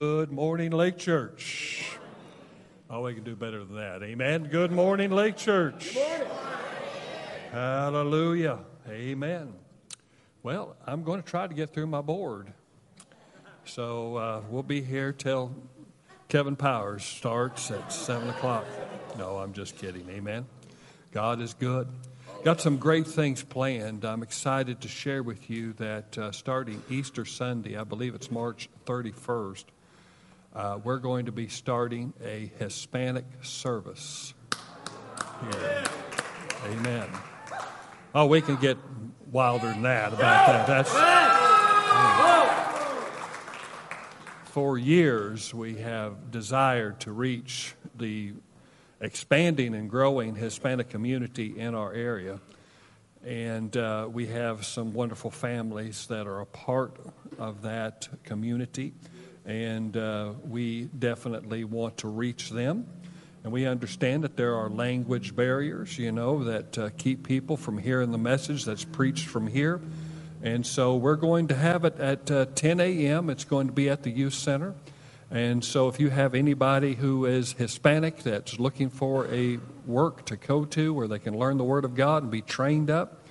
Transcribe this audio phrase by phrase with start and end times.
[0.00, 1.98] Good morning, Lake Church.
[2.88, 4.00] Oh, we can do better than that.
[4.04, 4.44] Amen.
[4.44, 5.98] Good morning, Lake Church.
[7.50, 8.60] Hallelujah.
[8.88, 9.54] Amen.
[10.44, 12.52] Well, I'm going to try to get through my board.
[13.64, 15.52] So uh, we'll be here till
[16.28, 18.66] Kevin Powers starts at 7 o'clock.
[19.18, 20.08] No, I'm just kidding.
[20.10, 20.46] Amen.
[21.10, 21.88] God is good.
[22.44, 24.04] Got some great things planned.
[24.04, 28.68] I'm excited to share with you that uh, starting Easter Sunday, I believe it's March
[28.86, 29.64] 31st,
[30.58, 34.34] uh, we're going to be starting a Hispanic service.
[35.40, 35.84] Here.
[36.66, 37.08] Amen.
[38.12, 38.76] Oh, we can get
[39.30, 40.66] wilder than that about that.
[40.66, 40.92] That's.
[44.46, 48.32] For years, we have desired to reach the
[49.00, 52.40] expanding and growing Hispanic community in our area.
[53.24, 56.96] And uh, we have some wonderful families that are a part
[57.38, 58.94] of that community.
[59.48, 62.86] And uh, we definitely want to reach them.
[63.42, 67.78] And we understand that there are language barriers, you know, that uh, keep people from
[67.78, 69.80] hearing the message that's preached from here.
[70.42, 73.30] And so we're going to have it at uh, 10 a.m.
[73.30, 74.74] It's going to be at the Youth Center.
[75.30, 80.36] And so, if you have anybody who is Hispanic that's looking for a work to
[80.36, 83.26] go to where they can learn the Word of God and be trained up,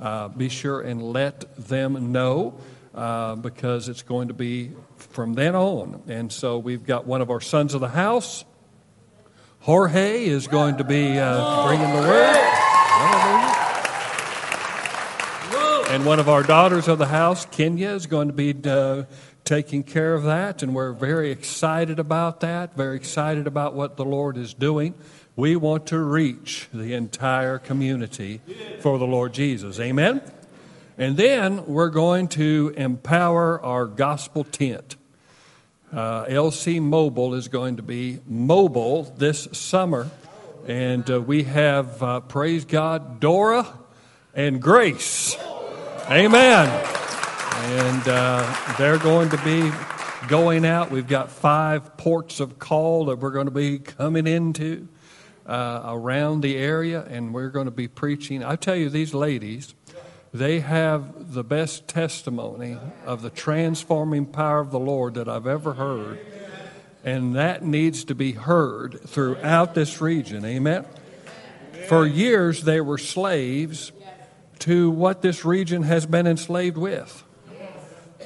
[0.00, 2.54] uh, be sure and let them know
[2.96, 4.72] uh, because it's going to be
[5.10, 6.02] from then on.
[6.08, 8.44] And so, we've got one of our sons of the house,
[9.60, 12.56] Jorge, is going to be uh, bringing the Word.
[15.88, 19.04] And one of our daughters of the house, Kenya, is going to be uh,
[19.44, 24.04] taking care of that, and we're very excited about that, very excited about what the
[24.04, 24.94] Lord is doing.
[25.36, 28.40] We want to reach the entire community
[28.80, 29.78] for the Lord Jesus.
[29.78, 30.20] Amen?
[30.98, 34.96] And then we're going to empower our gospel tent.
[35.92, 40.10] Uh, LC Mobile is going to be mobile this summer.
[40.66, 43.66] And uh, we have, uh, praise God, Dora
[44.34, 45.36] and Grace.
[46.10, 46.68] Amen.
[46.68, 49.70] And uh, they're going to be
[50.28, 50.90] going out.
[50.90, 54.88] We've got five ports of call that we're going to be coming into
[55.46, 58.42] uh, around the area, and we're going to be preaching.
[58.42, 59.75] I tell you, these ladies,
[60.38, 65.74] they have the best testimony of the transforming power of the Lord that I've ever
[65.74, 66.18] heard.
[67.04, 70.44] And that needs to be heard throughout this region.
[70.44, 70.84] Amen.
[71.88, 73.92] For years, they were slaves
[74.60, 77.22] to what this region has been enslaved with.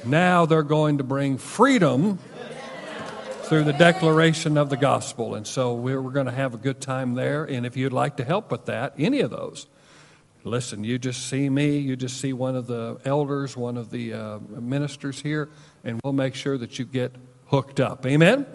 [0.03, 2.17] Now they're going to bring freedom
[3.43, 5.35] through the declaration of the gospel.
[5.35, 7.43] And so we're, going to have a good time there.
[7.43, 9.67] And if you'd like to help with that, any of those,
[10.43, 14.13] listen, you just see me, you just see one of the elders, one of the
[14.13, 15.49] uh, ministers here,
[15.83, 17.13] and we'll make sure that you get
[17.47, 18.05] hooked up.
[18.05, 18.45] Amen?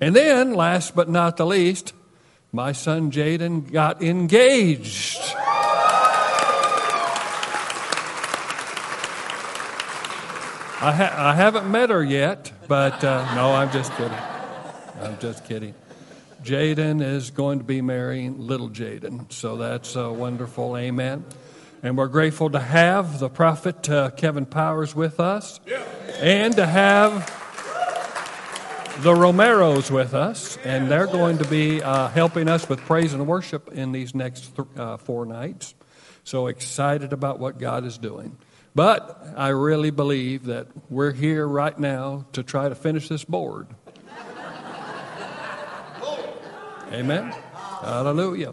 [0.00, 1.92] And then, last but not the least,
[2.52, 5.20] my son Jaden got engaged.
[10.84, 14.18] I, ha- I haven't met her yet, but uh, no, I'm just kidding.
[15.00, 15.74] I'm just kidding.
[16.42, 20.76] Jaden is going to be marrying little Jaden, so that's uh, wonderful.
[20.76, 21.24] Amen.
[21.82, 25.60] And we're grateful to have the prophet uh, Kevin Powers with us
[26.20, 27.26] and to have
[29.02, 33.26] the Romeros with us, and they're going to be uh, helping us with praise and
[33.26, 35.74] worship in these next th- uh, four nights.
[36.24, 38.36] So excited about what God is doing.
[38.74, 43.68] But I really believe that we're here right now to try to finish this board.
[46.92, 47.34] Amen.
[47.80, 48.52] Hallelujah.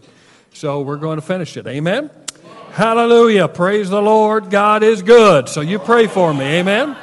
[0.54, 1.66] So we're going to finish it.
[1.66, 2.10] Amen.
[2.72, 3.48] Hallelujah.
[3.48, 4.48] Praise the Lord.
[4.48, 5.48] God is good.
[5.50, 6.44] So you pray for me.
[6.44, 6.96] Amen.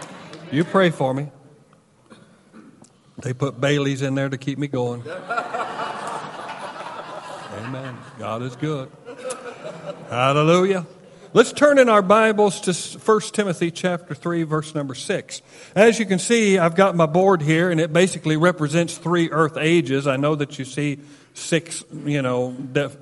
[0.52, 1.30] You pray for me.
[3.20, 5.04] They put Bailey's in there to keep me going.
[7.58, 7.98] Amen.
[8.18, 8.90] God is good.
[10.10, 10.88] Hallelujah.
[11.34, 15.42] Let's turn in our Bibles to 1 Timothy chapter 3 verse number 6.
[15.76, 19.58] As you can see, I've got my board here and it basically represents three earth
[19.58, 20.08] ages.
[20.08, 21.00] I know that you see
[21.38, 22.56] six, you know,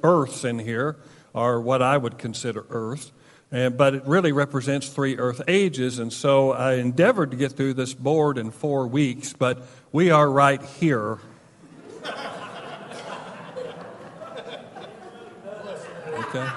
[0.04, 0.98] earths in here
[1.34, 3.12] are what I would consider earth.
[3.52, 6.00] And, but it really represents three earth ages.
[6.00, 10.30] And so I endeavored to get through this board in four weeks, but we are
[10.30, 11.20] right here.
[16.20, 16.50] Okay.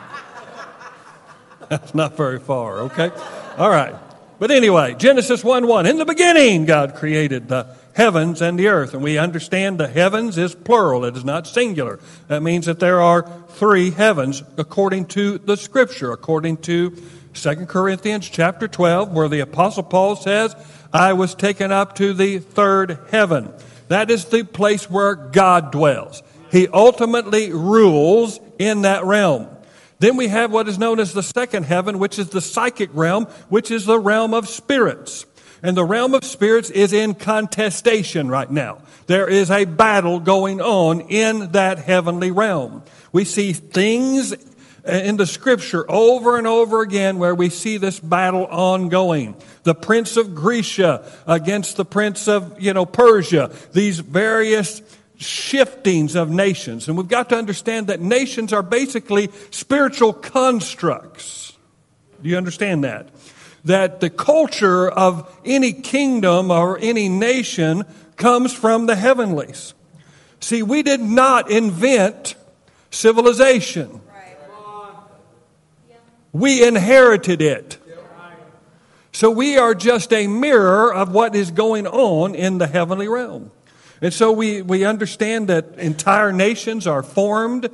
[1.68, 3.10] That's not very far, okay?
[3.56, 3.94] All right.
[4.38, 5.86] But anyway, Genesis 1 1.
[5.86, 7.64] In the beginning, God created the
[7.98, 8.94] heavens and the earth.
[8.94, 11.98] And we understand the heavens is plural, it is not singular.
[12.28, 16.96] That means that there are three heavens according to the scripture, according to
[17.34, 20.54] 2 Corinthians chapter 12, where the apostle Paul says,
[20.92, 23.52] I was taken up to the third heaven.
[23.88, 26.22] That is the place where God dwells.
[26.52, 29.48] He ultimately rules in that realm.
[29.98, 33.24] Then we have what is known as the second heaven, which is the psychic realm,
[33.48, 35.26] which is the realm of spirits.
[35.62, 38.82] And the realm of spirits is in contestation right now.
[39.06, 42.82] There is a battle going on in that heavenly realm.
[43.12, 44.34] We see things
[44.84, 49.34] in the scripture over and over again where we see this battle ongoing.
[49.64, 53.50] The prince of Grecia against the prince of, you know, Persia.
[53.72, 54.80] These various
[55.18, 56.88] shiftings of nations.
[56.88, 61.52] And we've got to understand that nations are basically spiritual constructs.
[62.22, 63.08] Do you understand that?
[63.68, 67.84] That the culture of any kingdom or any nation
[68.16, 69.74] comes from the heavenlies.
[70.40, 72.34] See, we did not invent
[72.90, 74.00] civilization.
[76.32, 77.76] We inherited it.
[79.12, 83.50] So we are just a mirror of what is going on in the heavenly realm.
[84.00, 87.68] And so we, we understand that entire nations are formed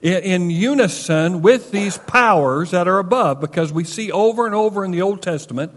[0.00, 4.90] in, unison with these powers that are above because we see over and over in
[4.90, 5.72] the Old Testament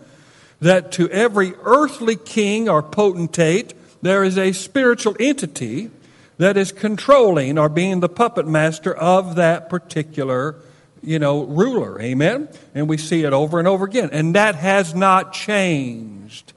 [0.60, 5.90] that to every earthly king or potentate, there is a spiritual entity
[6.38, 10.56] that is controlling or being the puppet master of that particular
[11.04, 12.00] you know, ruler.
[12.00, 12.48] Amen?
[12.76, 14.10] And we see it over and over again.
[14.12, 16.54] And that has not changed.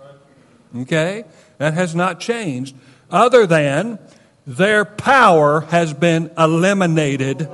[0.76, 1.24] Okay?
[1.58, 2.74] That has not changed,
[3.10, 3.98] other than
[4.46, 7.48] their power has been eliminated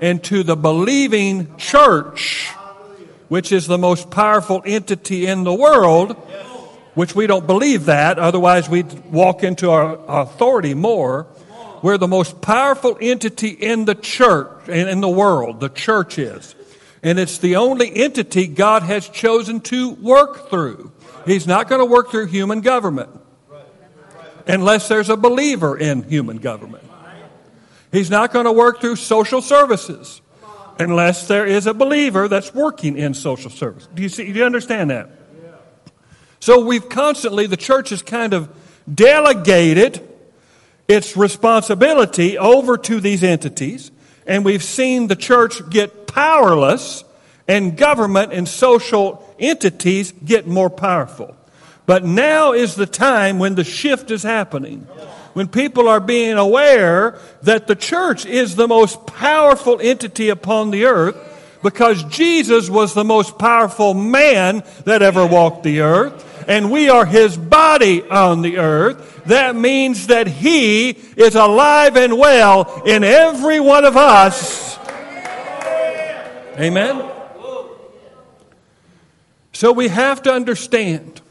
[0.00, 2.48] into the believing church,
[3.28, 6.12] which is the most powerful entity in the world,
[6.94, 11.26] which we don't believe that, otherwise we'd walk into our authority more.
[11.82, 15.60] We're the most powerful entity in the church, in the world.
[15.60, 16.56] The church is.
[17.04, 20.90] And it's the only entity God has chosen to work through.
[21.24, 23.10] He's not going to work through human government
[24.48, 26.84] unless there's a believer in human government.
[27.92, 30.20] He's not going to work through social services
[30.78, 33.88] unless there is a believer that's working in social service.
[33.94, 34.32] Do you see?
[34.32, 35.10] Do you understand that?
[36.40, 38.48] So we've constantly, the church has kind of
[38.92, 40.06] delegated
[40.86, 43.90] its responsibility over to these entities,
[44.26, 47.04] and we've seen the church get powerless
[47.48, 51.36] and government and social entities get more powerful.
[51.88, 54.80] But now is the time when the shift is happening.
[55.32, 60.84] When people are being aware that the church is the most powerful entity upon the
[60.84, 61.16] earth
[61.62, 67.06] because Jesus was the most powerful man that ever walked the earth and we are
[67.06, 73.60] his body on the earth, that means that he is alive and well in every
[73.60, 74.78] one of us.
[76.58, 77.10] Amen?
[79.54, 81.22] So we have to understand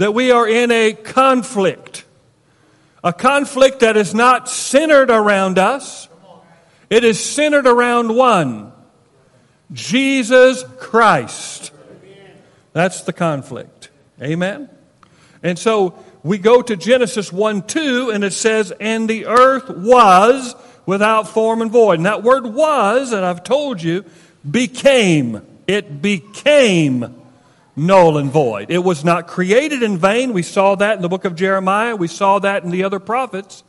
[0.00, 2.06] that we are in a conflict.
[3.04, 6.08] A conflict that is not centered around us,
[6.88, 8.72] it is centered around one
[9.70, 11.72] Jesus Christ.
[12.72, 13.90] That's the conflict.
[14.22, 14.70] Amen?
[15.42, 20.56] And so we go to Genesis 1 2, and it says, And the earth was
[20.86, 21.98] without form and void.
[21.98, 24.06] And that word was, and I've told you,
[24.50, 25.42] became.
[25.66, 27.19] It became
[27.76, 28.70] null and void.
[28.70, 30.32] It was not created in vain.
[30.32, 31.96] We saw that in the book of Jeremiah.
[31.96, 33.62] We saw that in the other prophets.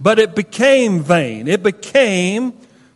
[0.00, 1.46] But it became vain.
[1.46, 2.52] It became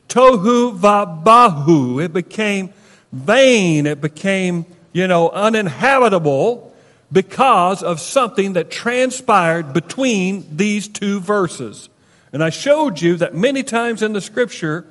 [0.09, 2.03] tohu vabahu.
[2.03, 2.73] It became
[3.13, 3.87] vain.
[3.87, 6.75] It became, you know, uninhabitable
[7.11, 11.89] because of something that transpired between these two verses.
[12.33, 14.87] And I showed you that many times in the scripture,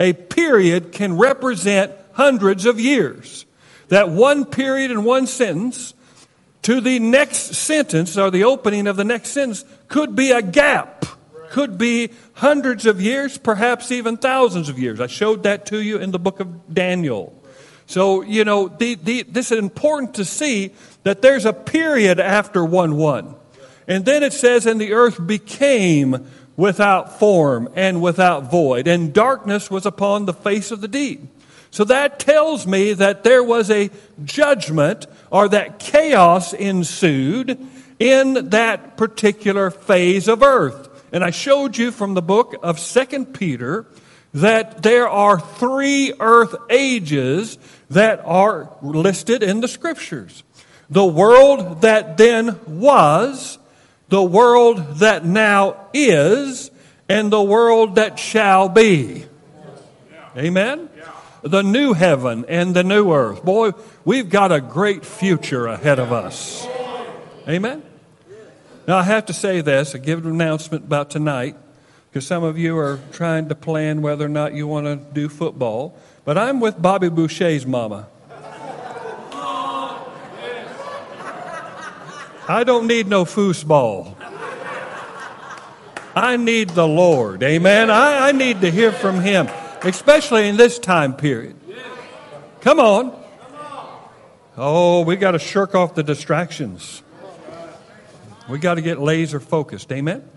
[0.00, 3.44] a period can represent hundreds of years.
[3.88, 5.94] That one period in one sentence
[6.62, 11.06] to the next sentence or the opening of the next sentence could be a gap,
[11.50, 15.00] could be hundreds of years, perhaps even thousands of years.
[15.00, 17.34] I showed that to you in the book of Daniel.
[17.86, 20.72] So, you know, the, the, this is important to see
[21.04, 23.34] that there's a period after 1 1.
[23.86, 26.28] And then it says, and the earth became
[26.58, 31.22] without form and without void, and darkness was upon the face of the deep.
[31.70, 33.90] So that tells me that there was a
[34.24, 37.58] judgment or that chaos ensued
[37.98, 40.88] in that particular phase of earth.
[41.12, 43.86] And I showed you from the book of Second Peter
[44.34, 47.58] that there are three earth ages
[47.90, 50.42] that are listed in the scriptures
[50.90, 53.58] the world that then was,
[54.08, 56.70] the world that now is,
[57.08, 59.26] and the world that shall be.
[60.36, 60.87] Amen?
[61.48, 63.42] The new heaven and the new earth.
[63.42, 63.72] Boy,
[64.04, 66.66] we've got a great future ahead of us.
[67.48, 67.82] Amen?
[68.86, 71.56] Now, I have to say this, I give an announcement about tonight,
[72.10, 75.30] because some of you are trying to plan whether or not you want to do
[75.30, 75.98] football.
[76.26, 78.08] But I'm with Bobby Boucher's mama.
[82.50, 84.14] I don't need no foosball.
[86.14, 87.42] I need the Lord.
[87.42, 87.90] Amen.
[87.90, 89.48] I, I need to hear from Him,
[89.82, 91.56] especially in this time period.
[92.60, 93.24] Come on.
[94.56, 97.02] Oh, we got to shirk off the distractions.
[98.48, 99.92] We got to get laser focused.
[99.92, 100.28] Amen.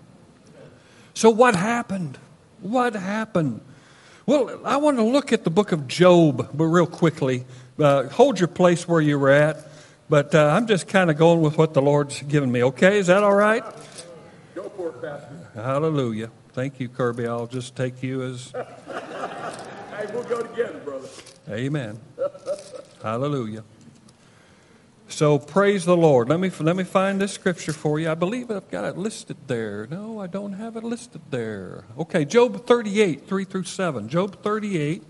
[1.13, 2.17] So, what happened?
[2.61, 3.61] What happened?
[4.25, 7.45] Well, I want to look at the book of Job, but real quickly.
[7.79, 9.65] Uh, hold your place where you were at,
[10.07, 12.63] but uh, I'm just kind of going with what the Lord's given me.
[12.63, 13.63] Okay, is that all right?
[14.53, 15.49] Go for it, Pastor.
[15.55, 16.29] Hallelujah.
[16.53, 17.25] Thank you, Kirby.
[17.25, 18.53] I'll just take you as.
[20.11, 21.07] Hey, we'll go together, brother.
[21.49, 21.99] Amen.
[23.03, 23.63] Hallelujah.
[25.07, 26.29] So praise the Lord.
[26.29, 28.09] Let me let me find this scripture for you.
[28.09, 29.87] I believe I've got it listed there.
[29.87, 31.83] No, I don't have it listed there.
[31.97, 34.07] Okay, Job 38, 3 through 7.
[34.07, 35.03] Job 38.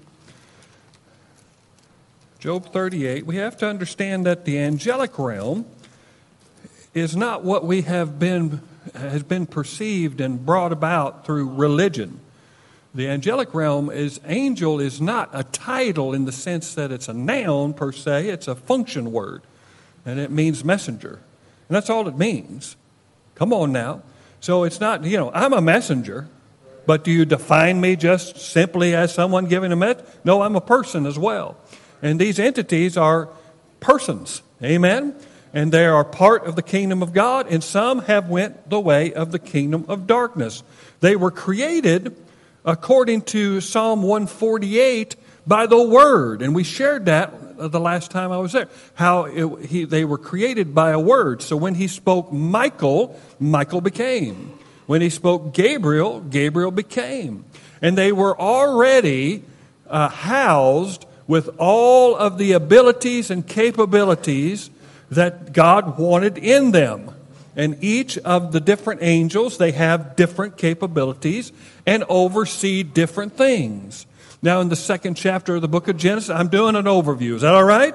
[2.40, 3.28] Job 38.
[3.28, 5.68] We have to understand that the angelic realm
[6.96, 8.62] is not what we have been
[8.96, 12.20] has been perceived and brought about through religion.
[12.94, 17.14] The angelic realm is angel is not a title in the sense that it's a
[17.14, 19.44] noun per se, it's a function word
[20.06, 21.20] and it means messenger.
[21.70, 22.76] And that's all it means.
[23.36, 24.02] Come on now.
[24.40, 26.28] So it's not, you know, I'm a messenger,
[26.86, 30.06] but do you define me just simply as someone giving a message?
[30.24, 31.58] No, I'm a person as well.
[32.02, 33.30] And these entities are
[33.80, 34.42] persons.
[34.64, 35.16] Amen?
[35.54, 39.14] And they are part of the kingdom of God, and some have went the way
[39.14, 40.64] of the kingdom of darkness.
[41.02, 42.16] They were created
[42.66, 45.16] according to Psalm 148
[45.46, 48.70] by the word, and we shared that the last time I was there.
[48.96, 51.42] How it, he, they were created by a word.
[51.42, 54.58] So when he spoke Michael, Michael became.
[54.88, 57.46] When he spoke Gabriel, Gabriel became.
[57.82, 59.44] And they were already
[59.88, 64.70] uh, housed with all of the abilities and capabilities
[65.10, 67.14] that God wanted in them.
[67.62, 71.52] And each of the different angels, they have different capabilities
[71.86, 74.08] and oversee different things.
[74.42, 77.36] Now, in the second chapter of the book of Genesis, I'm doing an overview.
[77.36, 77.94] Is that all right?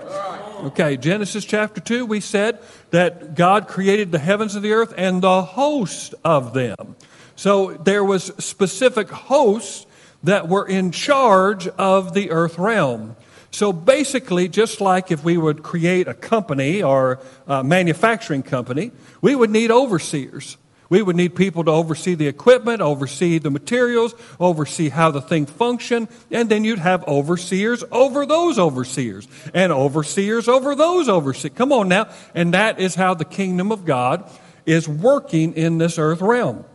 [0.66, 5.20] Okay, Genesis chapter 2, we said that God created the heavens and the earth and
[5.20, 6.94] the host of them.
[7.34, 9.84] So there was specific hosts
[10.22, 13.16] that were in charge of the earth realm.
[13.56, 19.34] So basically, just like if we would create a company or a manufacturing company, we
[19.34, 20.58] would need overseers.
[20.90, 25.46] We would need people to oversee the equipment, oversee the materials, oversee how the thing
[25.46, 31.54] functioned, and then you'd have overseers over those overseers, and overseers over those overseers.
[31.54, 32.10] Come on now.
[32.34, 34.30] And that is how the kingdom of God
[34.66, 36.66] is working in this earth realm.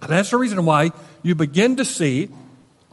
[0.00, 0.92] That's the reason why
[1.22, 2.30] you begin to see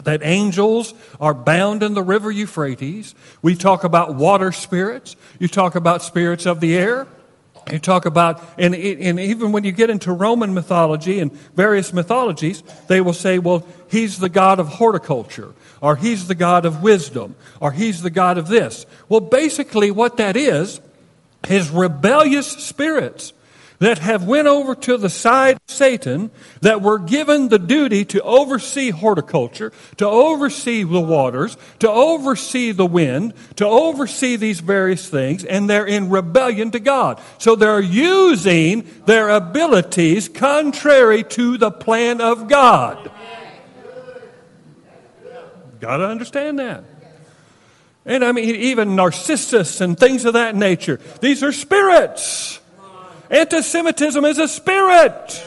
[0.04, 3.16] that angels are bound in the river Euphrates.
[3.42, 5.16] We talk about water spirits.
[5.39, 7.08] You talk about spirits of the air.
[7.72, 12.63] You talk about, and, and even when you get into Roman mythology and various mythologies,
[12.88, 17.36] they will say, well, he's the god of horticulture, or he's the god of wisdom,
[17.60, 18.86] or he's the god of this.
[19.10, 20.80] Well, basically, what that is,
[21.50, 23.34] is rebellious spirits
[23.80, 26.32] that have went over to the side of Satan
[26.62, 32.86] that were given the duty to oversee horticulture, to oversee the waters, to oversee the
[32.86, 37.22] wind, to oversee these various things, and they're in rebellion to God.
[37.38, 43.12] So they're using their abilities contrary to the plan of God.
[45.80, 46.84] Got to understand that.
[48.06, 51.00] And I mean, even Narcissus and things of that nature.
[51.20, 52.57] These are spirits.
[53.30, 55.46] Anti Semitism is a spirit.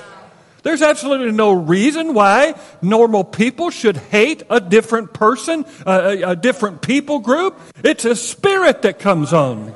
[0.63, 6.83] There's absolutely no reason why normal people should hate a different person, a, a, different
[6.83, 7.59] people group.
[7.83, 9.73] It's a spirit that comes on.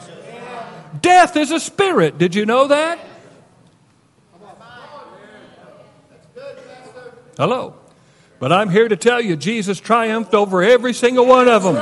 [1.00, 2.18] Death is a spirit.
[2.18, 2.98] Did you know that?
[7.36, 7.74] Hello.
[8.38, 11.76] But I'm here to tell you, Jesus triumphed over every single one of them.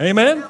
[0.00, 0.44] Amen.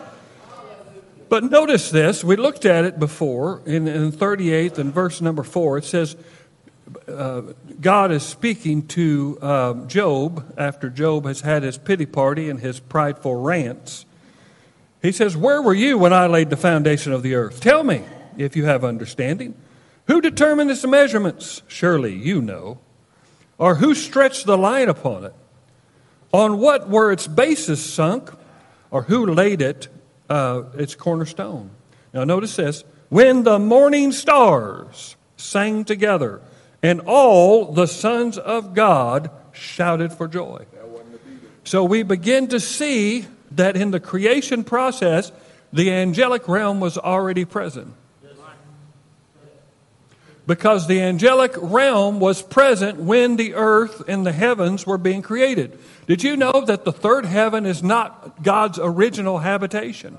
[1.28, 2.24] But notice this.
[2.24, 5.78] We looked at it before in, in 38th and verse number 4.
[5.78, 6.16] It says,
[7.06, 7.42] uh,
[7.80, 12.80] God is speaking to uh, Job after Job has had his pity party and his
[12.80, 14.06] prideful rants.
[15.02, 17.60] He says, Where were you when I laid the foundation of the earth?
[17.60, 18.04] Tell me
[18.36, 19.54] if you have understanding.
[20.06, 21.62] Who determined its measurements?
[21.68, 22.78] Surely you know.
[23.58, 25.34] Or who stretched the line upon it?
[26.32, 28.30] On what were its bases sunk?
[28.90, 29.88] Or who laid it
[30.28, 31.70] uh, its cornerstone.
[32.12, 36.40] Now, notice this when the morning stars sang together,
[36.82, 40.66] and all the sons of God shouted for joy.
[41.64, 45.32] So we begin to see that in the creation process,
[45.72, 47.92] the angelic realm was already present.
[50.48, 55.78] Because the angelic realm was present when the earth and the heavens were being created.
[56.06, 60.16] Did you know that the third heaven is not God's original habitation?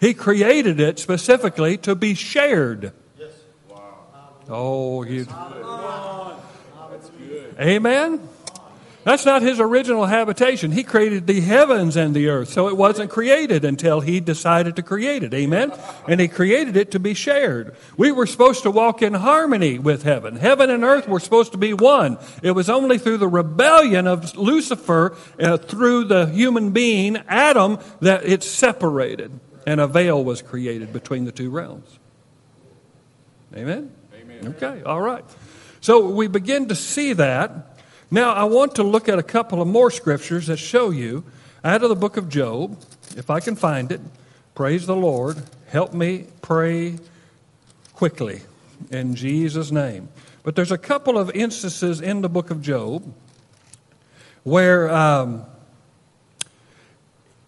[0.00, 2.94] He created it specifically to be shared.
[4.48, 5.26] Oh, you.
[7.60, 8.26] Amen.
[9.02, 10.72] That's not his original habitation.
[10.72, 14.82] He created the heavens and the earth, so it wasn't created until he decided to
[14.82, 15.32] create it.
[15.32, 15.72] Amen?
[16.06, 17.74] And he created it to be shared.
[17.96, 20.36] We were supposed to walk in harmony with heaven.
[20.36, 22.18] Heaven and earth were supposed to be one.
[22.42, 28.26] It was only through the rebellion of Lucifer, uh, through the human being, Adam, that
[28.26, 29.32] it separated
[29.66, 31.98] and a veil was created between the two realms.
[33.54, 33.92] Amen?
[34.14, 34.54] Amen.
[34.56, 35.24] Okay, all right.
[35.80, 37.69] So we begin to see that.
[38.12, 41.22] Now, I want to look at a couple of more scriptures that show you
[41.62, 42.76] out of the book of Job,
[43.16, 44.00] if I can find it.
[44.56, 45.40] Praise the Lord.
[45.68, 46.98] Help me pray
[47.94, 48.42] quickly
[48.90, 50.08] in Jesus' name.
[50.42, 53.14] But there's a couple of instances in the book of Job
[54.42, 55.44] where um,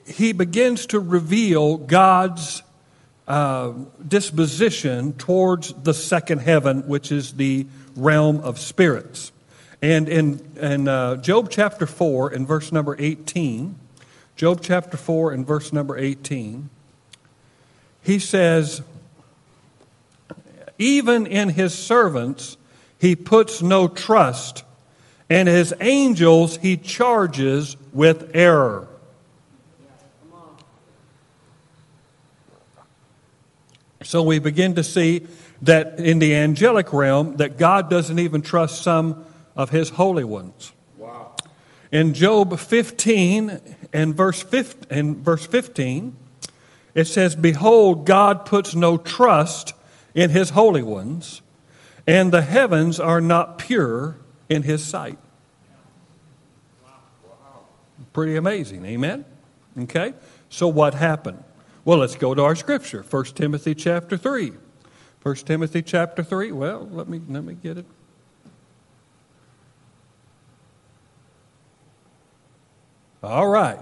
[0.06, 2.62] he begins to reveal God's
[3.26, 3.72] uh,
[4.06, 7.66] disposition towards the second heaven, which is the
[7.96, 9.31] realm of spirits.
[9.82, 13.74] And in, in uh, Job chapter 4 and verse number 18,
[14.36, 16.70] Job chapter 4 and verse number 18,
[18.00, 18.82] he says,
[20.78, 22.56] Even in his servants
[22.96, 24.62] he puts no trust,
[25.28, 28.86] and his angels he charges with error.
[34.04, 35.26] So we begin to see
[35.62, 39.24] that in the angelic realm that God doesn't even trust some
[39.56, 40.72] of his holy ones.
[40.96, 41.36] Wow.
[41.90, 43.60] In Job 15
[43.92, 46.16] and verse 15, and verse 15,
[46.94, 49.74] it says, Behold, God puts no trust
[50.14, 51.42] in his holy ones,
[52.06, 54.16] and the heavens are not pure
[54.48, 55.18] in his sight.
[58.12, 59.24] Pretty amazing, amen?
[59.78, 60.12] Okay?
[60.50, 61.42] So what happened?
[61.84, 64.52] Well, let's go to our scripture, 1 Timothy chapter 3.
[65.22, 66.52] 1 Timothy chapter 3.
[66.52, 67.86] Well, let me let me get it.
[73.22, 73.78] All right.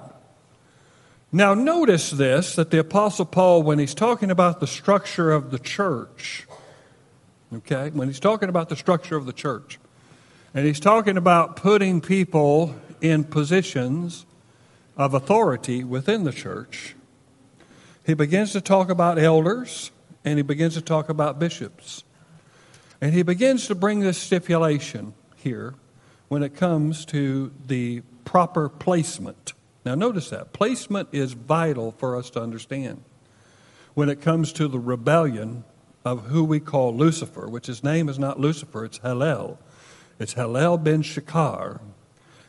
[1.32, 5.58] Now, notice this that the Apostle Paul, when he's talking about the structure of the
[5.58, 6.46] church,
[7.54, 9.78] okay, when he's talking about the structure of the church,
[10.52, 14.26] and he's talking about putting people in positions
[14.96, 16.94] of authority within the church,
[18.04, 19.90] he begins to talk about elders
[20.22, 22.04] and he begins to talk about bishops.
[23.00, 25.74] And he begins to bring this stipulation here
[26.28, 29.52] when it comes to the proper placement.
[29.84, 30.52] Now, notice that.
[30.52, 33.02] Placement is vital for us to understand.
[33.94, 35.64] When it comes to the rebellion
[36.04, 39.58] of who we call Lucifer, which his name is not Lucifer, it's Hallel.
[40.18, 41.80] It's Hallel ben Shakar.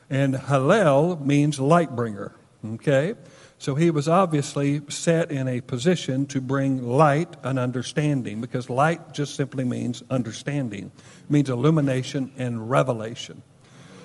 [0.10, 2.34] And Hallel means light bringer.
[2.66, 3.16] Okay?
[3.58, 9.14] So he was obviously set in a position to bring light and understanding because light
[9.14, 13.44] just simply means understanding, it means illumination and revelation.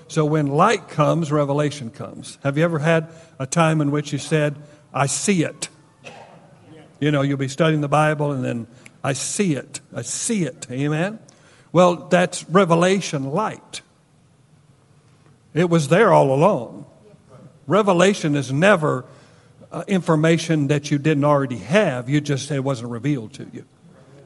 [0.08, 2.38] So when light comes, revelation comes.
[2.42, 4.56] Have you ever had a time in which you said,
[4.94, 5.68] I see it?
[7.00, 8.66] You know, you'll be studying the Bible and then,
[9.06, 9.80] I see it.
[9.94, 10.66] I see it.
[10.68, 11.20] Amen?
[11.70, 13.82] Well, that's revelation light.
[15.54, 16.86] It was there all along.
[17.68, 19.04] Revelation is never
[19.70, 22.08] uh, information that you didn't already have.
[22.08, 23.64] You just it wasn't revealed to you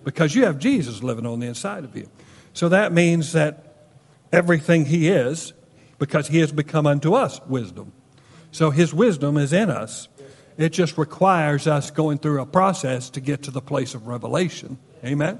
[0.02, 2.08] because you have Jesus living on the inside of you.
[2.54, 3.88] So that means that
[4.32, 5.52] everything He is
[6.00, 7.92] because he has become unto us wisdom.
[8.50, 10.08] So his wisdom is in us.
[10.58, 14.78] It just requires us going through a process to get to the place of revelation.
[15.04, 15.38] Amen?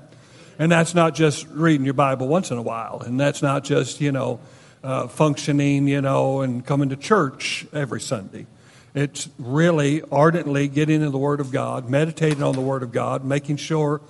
[0.59, 3.03] And that's not just reading your Bible once in a while.
[3.05, 4.38] And that's not just, you know,
[4.85, 8.46] uh, functioning, you know, and coming to church every Sunday.
[8.94, 13.25] It's really ardently getting into the Word of God, meditating on the Word of God,
[13.25, 14.01] making sure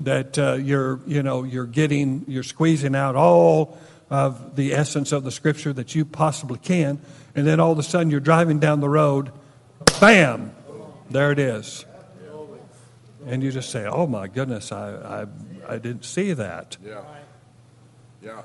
[0.00, 3.78] that uh, you're, you know, you're getting, you're squeezing out all
[4.10, 7.00] of the essence of the scripture that you possibly can,
[7.34, 9.30] and then all of a sudden you're driving down the road,
[10.00, 10.52] bam,
[11.10, 11.86] there it is.
[13.26, 15.26] And you just say, oh my goodness, I,
[15.68, 16.76] I, I didn't see that.
[16.84, 17.02] Yeah.
[18.22, 18.42] Yeah.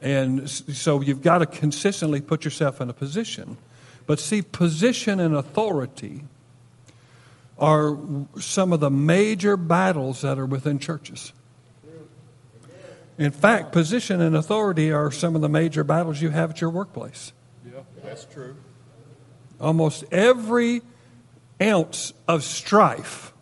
[0.00, 3.56] And so you've got to consistently put yourself in a position.
[4.06, 6.24] But see, position and authority
[7.58, 7.96] are
[8.40, 11.32] some of the major battles that are within churches.
[13.22, 16.70] In fact, position and authority are some of the major battles you have at your
[16.70, 17.32] workplace.
[17.64, 18.56] Yeah, that's true.
[19.60, 20.82] Almost every
[21.62, 23.32] ounce of strife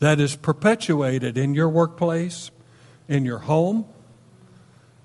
[0.00, 2.50] that is perpetuated in your workplace,
[3.08, 3.86] in your home,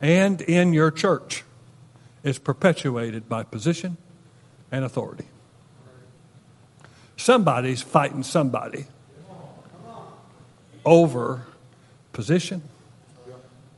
[0.01, 1.45] and in your church
[2.21, 3.95] is perpetuated by position
[4.73, 5.27] and authority.
[7.15, 8.87] Somebody's fighting somebody
[10.83, 11.46] over
[12.17, 12.63] position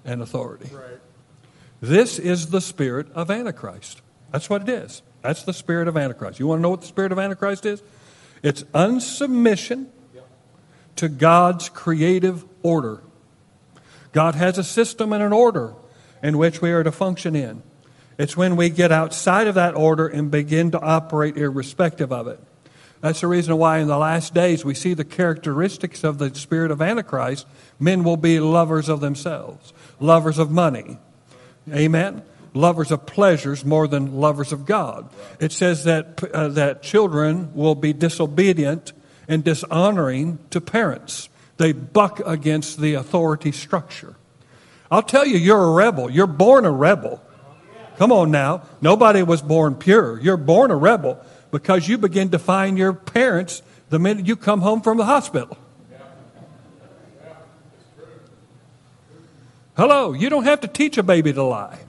[0.06, 0.69] and authority.
[1.82, 4.02] This is the spirit of Antichrist.
[4.32, 5.02] That's what it is.
[5.21, 6.39] That's the spirit of Antichrist.
[6.39, 7.84] You want to know what the spirit of Antichrist is?
[8.41, 9.88] It's unsubmission
[10.95, 13.04] to God's creative order.
[14.13, 15.73] God has a system and an order
[16.23, 17.62] in which we are to function in.
[18.17, 22.39] It's when we get outside of that order and begin to operate irrespective of it.
[23.01, 26.69] That's the reason why in the last days we see the characteristics of the spirit
[26.69, 27.47] of Antichrist.
[27.79, 30.97] Men will be lovers of themselves, lovers of money.
[31.71, 32.23] Amen?
[32.53, 35.09] Lovers of pleasures more than lovers of God.
[35.39, 38.91] It says that, uh, that children will be disobedient
[39.27, 41.29] and dishonoring to parents.
[41.57, 44.15] They buck against the authority structure.
[44.91, 46.09] I'll tell you, you're a rebel.
[46.09, 47.21] You're born a rebel.
[47.97, 48.63] Come on now.
[48.81, 50.19] Nobody was born pure.
[50.19, 54.62] You're born a rebel because you begin to find your parents the minute you come
[54.62, 55.57] home from the hospital.
[59.75, 61.79] Hello, you don't have to teach a baby to lie.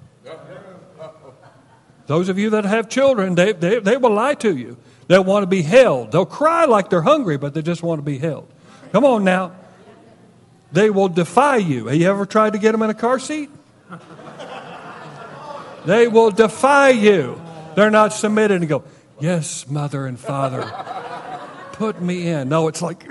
[2.07, 4.77] Those of you that have children, they, they, they will lie to you.
[5.09, 6.13] They'll want to be held.
[6.13, 8.49] They'll cry like they're hungry, but they just want to be held.
[8.93, 9.53] Come on now.
[10.73, 11.87] They will defy you.
[11.87, 13.51] Have you ever tried to get them in a car seat?
[15.85, 17.41] They will defy you.
[17.75, 18.85] They're not submitted and go,
[19.21, 20.63] Yes, mother and father,
[21.73, 22.49] put me in.
[22.49, 23.05] No, it's like,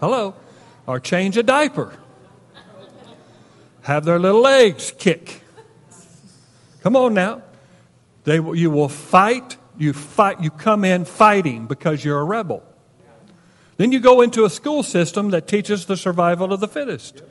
[0.00, 0.34] hello,
[0.86, 1.98] or change a diaper,
[3.82, 5.42] have their little legs kick.
[6.82, 7.42] Come on now.
[8.24, 9.56] They, you will fight.
[9.78, 10.40] You fight.
[10.40, 12.62] You come in fighting because you're a rebel.
[13.76, 17.22] Then you go into a school system that teaches the survival of the fittest.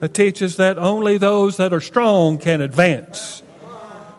[0.00, 3.42] That teaches that only those that are strong can advance.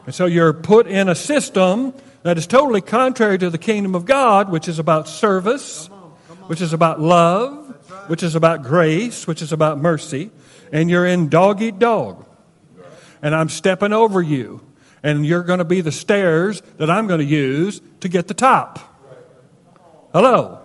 [0.10, 1.93] And so you're put in a system
[2.24, 5.86] that is totally contrary to the kingdom of God, which is about service,
[6.48, 7.67] which is about love,
[8.08, 10.32] which is about grace, which is about mercy.
[10.72, 12.26] And you're in dog eat dog.
[13.22, 14.62] And I'm stepping over you.
[15.04, 18.34] And you're going to be the stairs that I'm going to use to get the
[18.34, 18.80] top.
[20.12, 20.60] Hello.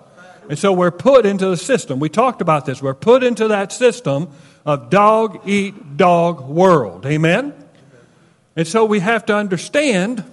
[0.48, 2.00] And so we're put into the system.
[2.00, 2.80] We talked about this.
[2.80, 4.30] We're put into that system
[4.64, 7.04] of dog eat dog world.
[7.04, 7.63] Amen?
[8.56, 10.24] And so we have to understand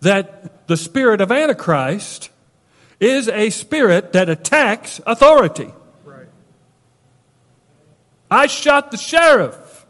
[0.00, 2.30] that the spirit of Antichrist
[3.00, 5.72] is a spirit that attacks authority.
[6.04, 6.26] Right.
[8.30, 9.86] I shot the sheriff,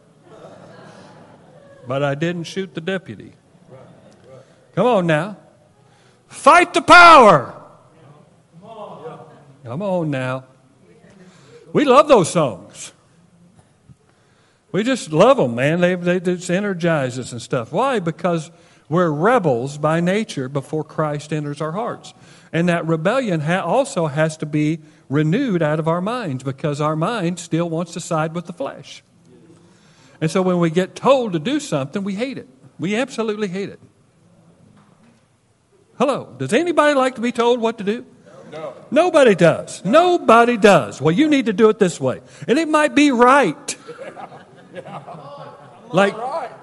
[1.87, 3.33] but I didn't shoot the deputy.
[4.75, 5.37] Come on now.
[6.29, 7.59] Fight the power.
[9.65, 10.45] Come on now.
[11.73, 12.92] We love those songs.
[14.73, 15.81] We just love them, man.
[15.81, 17.73] They, they just energize us and stuff.
[17.73, 18.01] Why?
[18.01, 18.51] Because
[18.89, 22.15] we're rebels by nature before Christ enters our hearts.
[22.53, 26.97] And that rebellion ha- also has to be renewed out of our minds because our
[26.97, 29.03] mind still wants to side with the flesh.
[30.21, 32.49] And so when we get told to do something, we hate it.
[32.79, 33.81] We absolutely hate it.
[35.99, 36.35] Hello.
[36.39, 38.07] Does anybody like to be told what to do?
[38.51, 38.75] No.
[38.91, 39.85] Nobody does.
[39.85, 41.01] Nobody does.
[41.01, 42.21] Well, you need to do it this way.
[42.47, 43.77] And it might be right.
[45.93, 46.15] Like,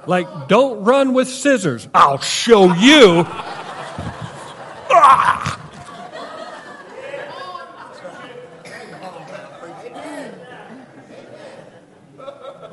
[0.07, 1.87] like, don't run with scissors.
[1.93, 3.27] I'll show you.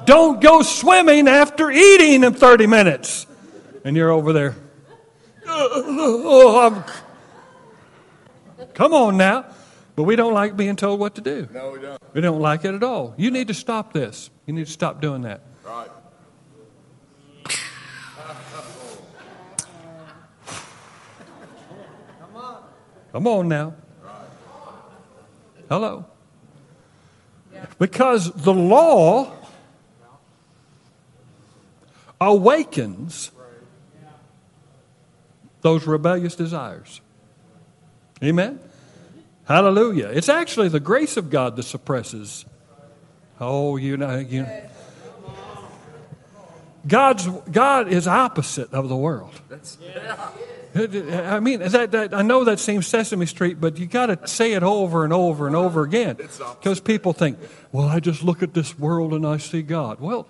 [0.07, 3.27] Don't go swimming after eating in 30 minutes.
[3.85, 4.57] And you're over there.
[5.49, 6.85] Oh,
[8.75, 9.47] Come on now.
[9.95, 11.49] But we don't like being told what to do.
[11.53, 12.03] No, we don't.
[12.13, 13.15] We don't like it at all.
[13.17, 14.29] You need to stop this.
[14.47, 15.43] You need to stop doing that.
[15.65, 15.91] Right.
[23.13, 23.75] Come on now.
[25.69, 26.05] Hello.
[27.79, 29.33] Because the law
[32.21, 33.31] awakens
[35.63, 37.01] those rebellious desires.
[38.23, 38.61] Amen?
[39.47, 40.09] Hallelujah.
[40.09, 42.45] It's actually the grace of God that suppresses.
[43.41, 44.47] Oh, you know, you
[46.87, 49.35] God's, God is opposite of the world.
[49.81, 50.31] Yeah.
[51.35, 54.53] I mean, that, that, I know that seems Sesame Street, but you got to say
[54.53, 56.17] it over and over and over again.
[56.17, 57.39] Because people think,
[57.73, 60.01] well, I just look at this world and I see God.
[60.01, 60.29] Well,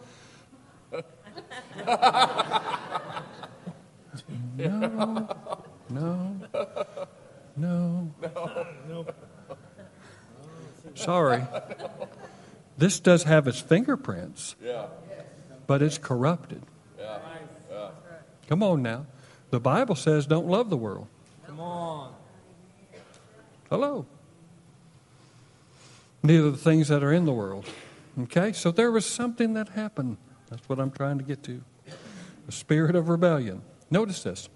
[4.56, 5.28] no,
[5.90, 6.40] no,
[7.56, 8.14] no,
[8.88, 9.06] no.
[10.94, 11.42] Sorry.
[12.78, 14.86] This does have its fingerprints, Yeah.
[15.66, 16.62] but it's corrupted.
[16.98, 17.18] Yeah.
[17.70, 17.88] Yeah.
[18.48, 19.06] Come on now.
[19.50, 21.06] The Bible says don't love the world.
[21.46, 22.12] Come on.
[23.70, 24.06] Hello.
[26.22, 27.66] Neither the things that are in the world.
[28.18, 28.52] Okay?
[28.52, 30.16] So there was something that happened.
[30.50, 31.62] That's what I'm trying to get to.
[32.46, 33.62] The spirit of rebellion.
[33.90, 34.48] Notice this.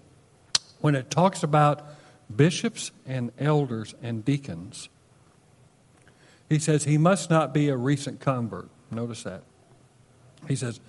[0.79, 1.85] When it talks about
[2.33, 4.89] bishops and elders and deacons,
[6.51, 8.67] he says he must not be a recent convert.
[8.91, 9.43] Notice that.
[10.49, 10.81] He says,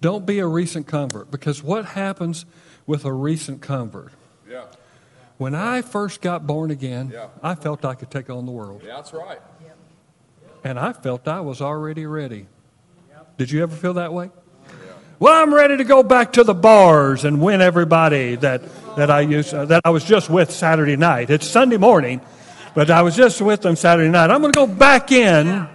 [0.00, 2.46] don't be a recent convert because what happens
[2.86, 4.12] with a recent convert?
[4.48, 4.64] Yeah.
[5.36, 7.28] When I first got born again, Yeah.
[7.42, 8.82] I felt I could take on the world.
[8.82, 9.40] Yeah, that's right.
[10.64, 12.46] And I felt I was already ready.
[13.36, 14.30] Did you ever feel that way?
[15.18, 18.62] Well, I'm ready to go back to the bars and win everybody that,
[18.96, 21.28] that I used uh, that I was just with Saturday night.
[21.28, 22.22] It's Sunday morning,
[22.74, 24.30] but I was just with them Saturday night.
[24.30, 25.68] I'm going to go back in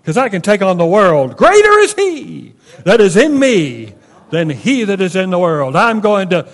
[0.00, 1.36] because I can take on the world.
[1.36, 3.94] Greater is He that is in me
[4.30, 5.76] than He that is in the world.
[5.76, 6.48] I'm going to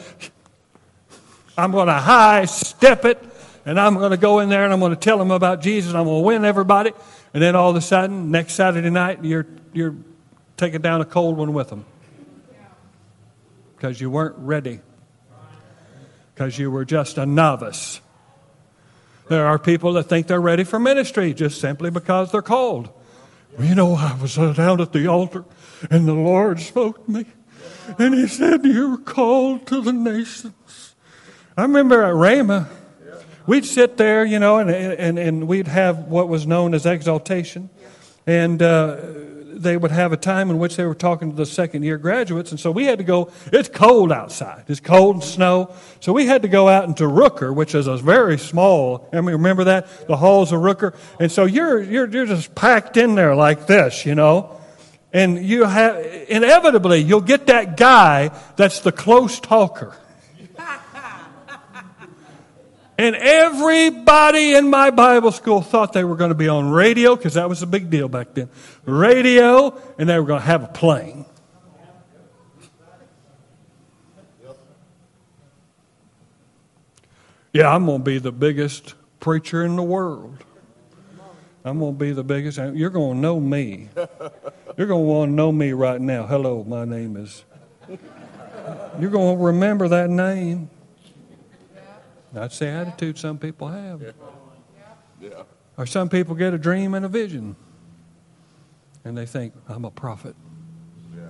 [1.56, 3.22] I'm going to high step it,
[3.64, 5.94] and I'm going to go in there and I'm going to tell them about Jesus.
[5.94, 6.92] I'm going to win everybody,
[7.32, 9.94] and then all of a sudden, next Saturday night, you're you're
[10.56, 11.84] taking down a cold one with them
[13.76, 14.80] because you weren't ready,
[16.34, 18.00] because you were just a novice.
[19.28, 22.90] There are people that think they're ready for ministry just simply because they're called.
[23.58, 25.44] You know, I was down at the altar,
[25.90, 27.24] and the Lord spoke to me,
[27.98, 30.94] and He said, "You're called to the nations."
[31.56, 32.68] I remember at Rhema,
[33.46, 37.70] we'd sit there, you know, and, and, and we'd have what was known as exaltation.
[38.26, 38.96] And uh,
[39.56, 42.50] they would have a time in which they were talking to the second year graduates.
[42.50, 44.64] And so we had to go, it's cold outside.
[44.68, 45.74] It's cold and snow.
[46.00, 49.32] So we had to go out into Rooker, which is a very small, I mean,
[49.32, 50.06] remember that?
[50.06, 50.94] The halls of Rooker.
[51.18, 54.60] And so you're, you're, you're just packed in there like this, you know.
[55.12, 55.96] And you have,
[56.28, 59.96] inevitably, you'll get that guy that's the close talker.
[62.98, 67.34] And everybody in my Bible school thought they were going to be on radio because
[67.34, 68.48] that was a big deal back then.
[68.86, 71.26] Radio, and they were going to have a plane.
[77.52, 80.38] Yeah, I'm going to be the biggest preacher in the world.
[81.64, 82.58] I'm going to be the biggest.
[82.58, 83.88] You're going to know me.
[84.76, 86.26] You're going to want to know me right now.
[86.26, 87.44] Hello, my name is.
[89.00, 90.70] You're going to remember that name.
[92.36, 94.02] That's the attitude some people have.
[95.22, 95.44] Yeah.
[95.78, 97.56] Or some people get a dream and a vision.
[99.06, 100.36] And they think, I'm a prophet.
[101.16, 101.22] Yeah.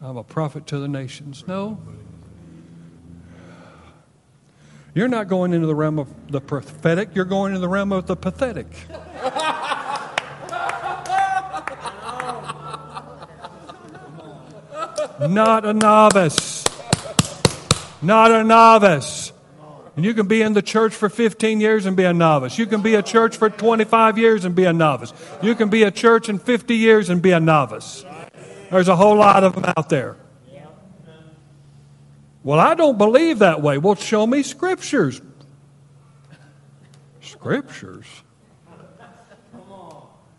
[0.00, 1.42] I'm a prophet to the nations.
[1.48, 1.80] No.
[4.94, 8.06] You're not going into the realm of the prophetic, you're going into the realm of
[8.06, 8.68] the pathetic.
[15.28, 16.64] not a novice.
[18.00, 19.19] Not a novice.
[20.00, 22.58] And you can be in the church for 15 years and be a novice.
[22.58, 25.12] You can be a church for 25 years and be a novice.
[25.42, 28.02] You can be a church in 50 years and be a novice.
[28.70, 30.16] There's a whole lot of them out there.
[32.42, 33.76] Well, I don't believe that way.
[33.76, 35.20] Well, show me scriptures.
[37.20, 38.06] Scriptures?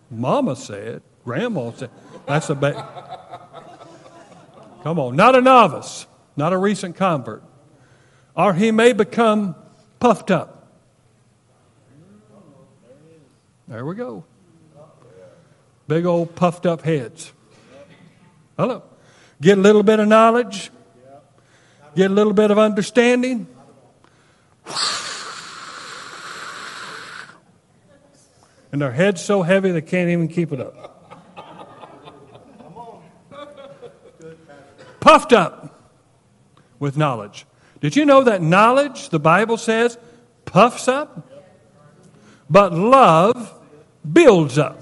[0.10, 1.92] Mama said, Grandma said.
[2.26, 2.84] That's a bad.
[4.82, 7.44] Come on, not a novice, not a recent convert
[8.36, 9.56] or he may become
[10.00, 10.68] puffed up.
[13.68, 14.26] There we go.
[15.88, 17.32] Big old puffed up heads.
[18.58, 18.84] Hello.
[19.42, 20.70] Get a little bit of knowledge,
[21.96, 23.48] get a little bit of understanding.
[28.72, 30.88] And their head's so heavy they can't even keep it up.
[35.00, 35.92] Puffed up
[36.80, 37.46] with knowledge.
[37.82, 39.98] Did you know that knowledge, the Bible says,
[40.46, 41.28] puffs up?
[42.50, 43.60] But love
[44.10, 44.82] builds up.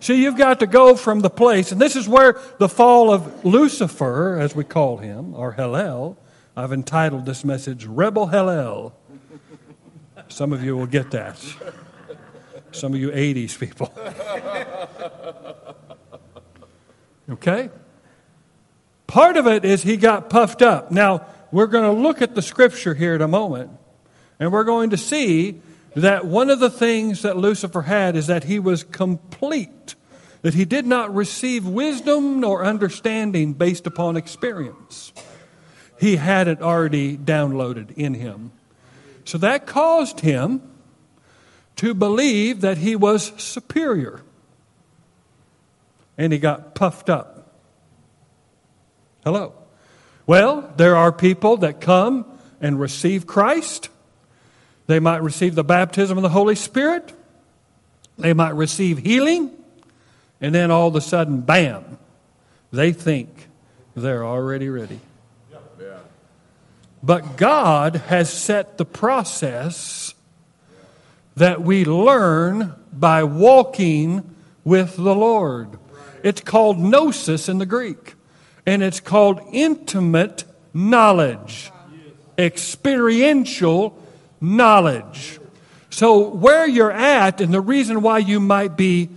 [0.00, 3.44] See, you've got to go from the place, and this is where the fall of
[3.44, 6.16] Lucifer, as we call him, or Hillel,
[6.56, 8.94] I've entitled this message, Rebel Hillel.
[10.28, 11.38] Some of you will get that.
[12.72, 13.92] Some of you 80s people.
[17.30, 17.70] Okay?
[19.06, 20.90] Part of it is he got puffed up.
[20.90, 23.70] Now, we're going to look at the scripture here in a moment,
[24.38, 25.60] and we're going to see
[25.96, 29.94] that one of the things that Lucifer had is that he was complete,
[30.42, 35.12] that he did not receive wisdom nor understanding based upon experience.
[35.98, 38.52] He had it already downloaded in him.
[39.24, 40.62] So that caused him
[41.76, 44.22] to believe that he was superior.
[46.16, 47.54] And he got puffed up.
[49.24, 49.59] Hello.
[50.26, 52.26] Well, there are people that come
[52.60, 53.88] and receive Christ.
[54.86, 57.12] They might receive the baptism of the Holy Spirit.
[58.18, 59.50] They might receive healing.
[60.40, 61.98] And then all of a sudden, bam,
[62.72, 63.48] they think
[63.94, 65.00] they're already ready.
[67.02, 70.14] But God has set the process
[71.34, 75.78] that we learn by walking with the Lord.
[76.22, 78.14] It's called gnosis in the Greek,
[78.66, 81.70] and it's called intimate knowledge,
[82.38, 83.98] experiential
[84.40, 85.38] knowledge.
[85.90, 89.08] So, where you're at, and the reason why you might be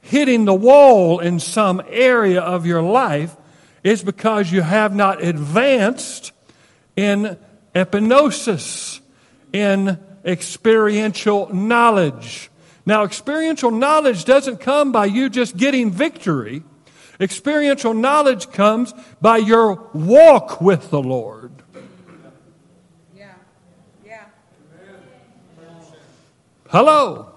[0.00, 3.36] hitting the wall in some area of your life
[3.82, 6.32] is because you have not advanced
[6.96, 7.36] in
[7.74, 9.00] epignosis,
[9.52, 12.50] in experiential knowledge.
[12.84, 16.62] Now, experiential knowledge doesn't come by you just getting victory.
[17.20, 21.52] Experiential knowledge comes by your walk with the Lord.
[23.16, 23.32] Yeah.
[24.04, 24.24] Yeah.
[26.68, 27.32] Hello.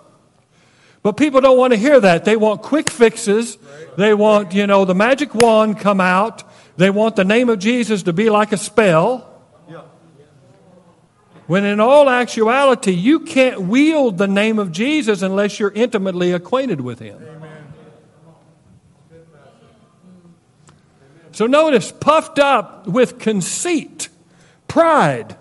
[1.02, 2.26] But people don't want to hear that.
[2.26, 3.58] They want quick fixes.
[3.98, 6.44] They want, you know, the magic wand come out.
[6.78, 9.26] They want the name of Jesus to be like a spell.
[11.48, 16.80] When in all actuality, you can't wield the name of Jesus unless you're intimately acquainted
[16.80, 17.20] with him.
[21.40, 24.10] So notice, puffed up with conceit,
[24.68, 25.38] pride.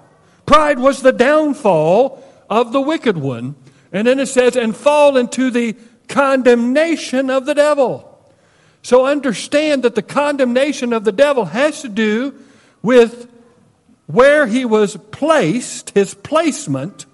[0.46, 3.56] Pride was the downfall of the wicked one.
[3.90, 5.74] And then it says, and fall into the
[6.06, 8.16] condemnation of the devil.
[8.80, 12.32] So understand that the condemnation of the devil has to do
[12.80, 13.28] with
[14.06, 17.06] where he was placed, his placement,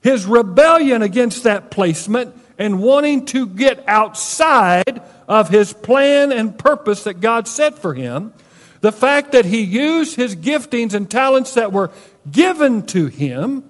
[0.00, 7.04] his rebellion against that placement, and wanting to get outside of his plan and purpose
[7.04, 8.32] that God set for him.
[8.80, 11.90] The fact that he used his giftings and talents that were
[12.30, 13.64] given to him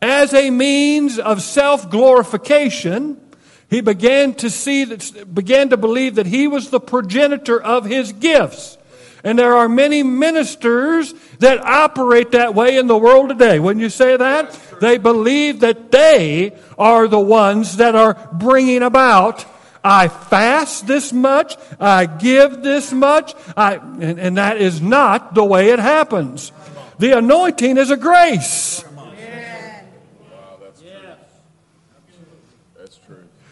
[0.00, 3.20] as a means of self glorification.
[3.68, 8.12] He began to see that, began to believe that he was the progenitor of his
[8.12, 8.78] gifts.
[9.22, 13.58] And there are many ministers that operate that way in the world today.
[13.58, 14.58] Wouldn't you say that?
[14.80, 19.44] They believe that they are the ones that are bringing about.
[19.82, 21.56] I fast this much.
[21.78, 23.34] I give this much.
[23.56, 26.52] I, and, and that is not the way it happens.
[26.98, 28.84] The anointing is a grace.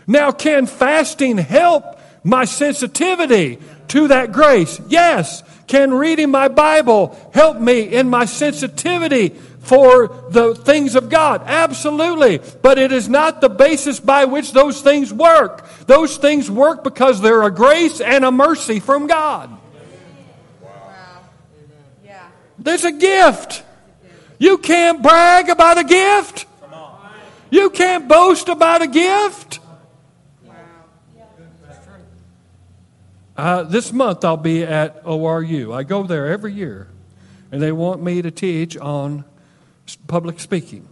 [0.07, 4.81] Now, can fasting help my sensitivity to that grace?
[4.89, 5.43] Yes.
[5.67, 9.37] Can reading my Bible help me in my sensitivity
[9.69, 11.43] for the things of God?
[11.45, 12.41] Absolutely.
[12.63, 15.69] But it is not the basis by which those things work.
[15.87, 19.51] Those things work because they're a grace and a mercy from God.
[22.05, 22.27] Yeah.
[22.59, 23.63] There's a gift.
[24.39, 26.47] You can't brag about a gift.
[27.51, 29.61] You can't boast about a gift.
[33.37, 35.73] Uh, this month I'll be at ORU.
[35.73, 36.89] I go there every year,
[37.53, 39.25] and they want me to teach on
[39.97, 40.89] public speaking.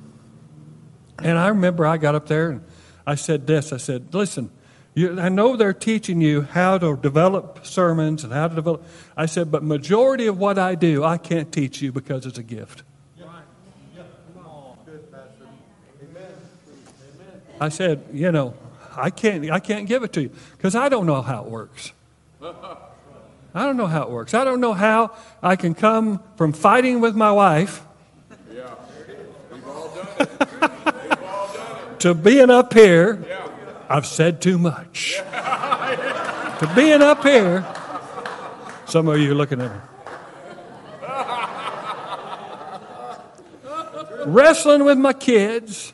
[1.18, 2.64] And I remember I got up there and
[3.06, 4.50] I said this I said, Listen,
[4.94, 8.84] you, I know they're teaching you how to develop sermons and how to develop.
[9.14, 12.42] I said, but majority of what I do, I can't teach you because it's a
[12.42, 12.82] gift.
[17.60, 18.54] I said, you know,
[18.96, 21.92] I can't, I can't give it to you because I don't know how it works.
[22.42, 24.34] I don't know how it works.
[24.34, 25.12] I don't know how
[25.42, 27.82] I can come from fighting with my wife
[28.52, 28.74] Yeah.
[29.50, 30.28] We've all done it.
[30.30, 31.85] We've all done it.
[32.00, 33.24] To being up here.
[33.88, 35.16] I've said too much.
[35.18, 37.66] to being up here.
[38.86, 39.80] Some of you are looking at me.
[44.26, 45.92] Wrestling with my kids.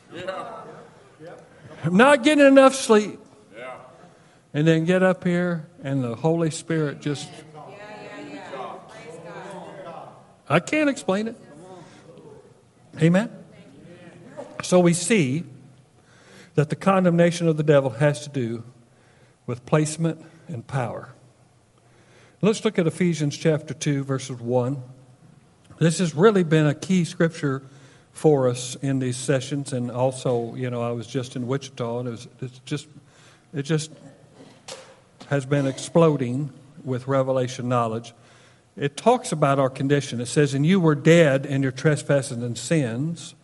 [1.89, 3.19] Not getting enough sleep.
[4.53, 7.29] And then get up here and the Holy Spirit just.
[10.47, 11.35] I can't explain it.
[13.01, 13.31] Amen?
[14.61, 15.43] So we see
[16.55, 18.63] that the condemnation of the devil has to do
[19.45, 21.09] with placement and power.
[22.41, 24.81] Let's look at Ephesians chapter 2, verses 1.
[25.79, 27.63] This has really been a key scripture
[28.11, 32.07] for us in these sessions, and also, you know, I was just in Wichita, and
[32.07, 32.87] it was, it's just,
[33.53, 33.91] it just
[35.27, 36.51] has been exploding
[36.83, 38.13] with revelation knowledge.
[38.75, 40.19] It talks about our condition.
[40.19, 43.35] It says, And you were dead in your trespasses and sins,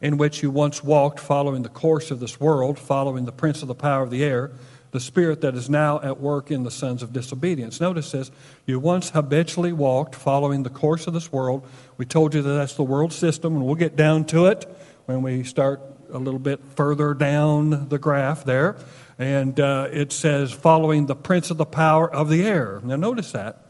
[0.00, 3.68] in which you once walked, following the course of this world, following the prince of
[3.68, 4.50] the power of the air,
[4.90, 7.80] the spirit that is now at work in the sons of disobedience.
[7.80, 8.30] Notice this
[8.66, 11.66] you once habitually walked, following the course of this world.
[11.98, 14.64] We told you that that's the world system, and we'll get down to it
[15.06, 15.80] when we start
[16.12, 18.76] a little bit further down the graph there.
[19.18, 22.80] And uh, it says, following the prince of the power of the air.
[22.84, 23.62] Now, notice that.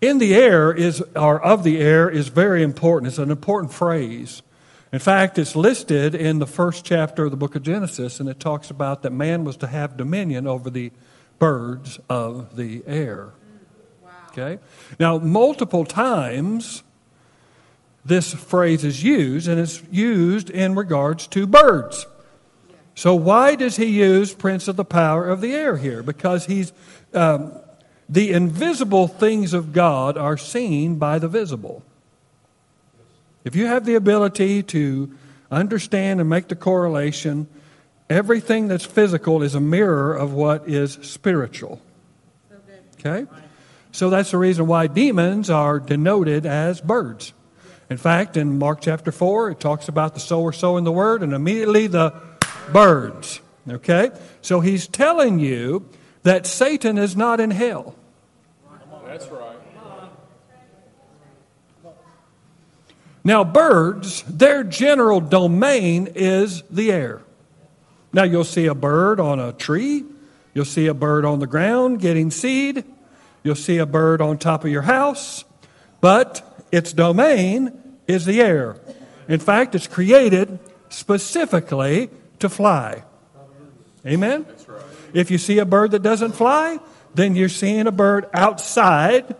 [0.00, 3.08] In the air is, or of the air, is very important.
[3.08, 4.42] It's an important phrase.
[4.92, 8.40] In fact, it's listed in the first chapter of the book of Genesis, and it
[8.40, 10.90] talks about that man was to have dominion over the
[11.38, 13.30] birds of the air.
[14.28, 14.58] Okay?
[14.98, 16.82] Now, multiple times
[18.04, 22.06] this phrase is used, and it's used in regards to birds.
[22.94, 26.02] So, why does he use Prince of the Power of the Air here?
[26.02, 26.72] Because he's.
[27.12, 27.52] Um,
[28.10, 31.84] the invisible things of God are seen by the visible.
[33.44, 35.16] If you have the ability to
[35.50, 37.48] understand and make the correlation,
[38.08, 41.80] everything that's physical is a mirror of what is spiritual.
[42.98, 43.26] Okay?
[43.92, 47.32] So that's the reason why demons are denoted as birds.
[47.88, 51.32] In fact, in Mark chapter 4, it talks about the sower sowing the word and
[51.32, 52.14] immediately the
[52.72, 53.40] birds.
[53.68, 54.10] Okay?
[54.42, 55.88] So he's telling you
[56.22, 57.96] that Satan is not in hell.
[59.06, 59.49] That's right.
[63.22, 67.22] Now, birds, their general domain is the air.
[68.12, 70.04] Now, you'll see a bird on a tree,
[70.54, 72.84] you'll see a bird on the ground getting seed,
[73.42, 75.44] you'll see a bird on top of your house,
[76.00, 77.72] but its domain
[78.08, 78.76] is the air.
[79.28, 80.58] In fact, it's created
[80.88, 82.10] specifically
[82.40, 83.04] to fly.
[84.04, 84.46] Amen?
[85.12, 86.78] If you see a bird that doesn't fly,
[87.14, 89.36] then you're seeing a bird outside.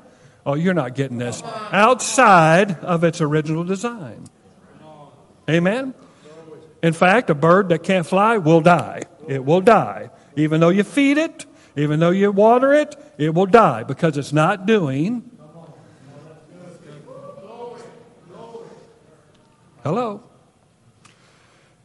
[0.51, 1.45] Oh, you're not getting this.
[1.71, 4.25] Outside of its original design.
[5.49, 5.95] Amen?
[6.83, 9.03] In fact, a bird that can't fly will die.
[9.29, 10.11] It will die.
[10.35, 11.47] Even though you feed it,
[11.77, 15.31] even though you water it, it will die because it's not doing.
[19.85, 20.21] Hello?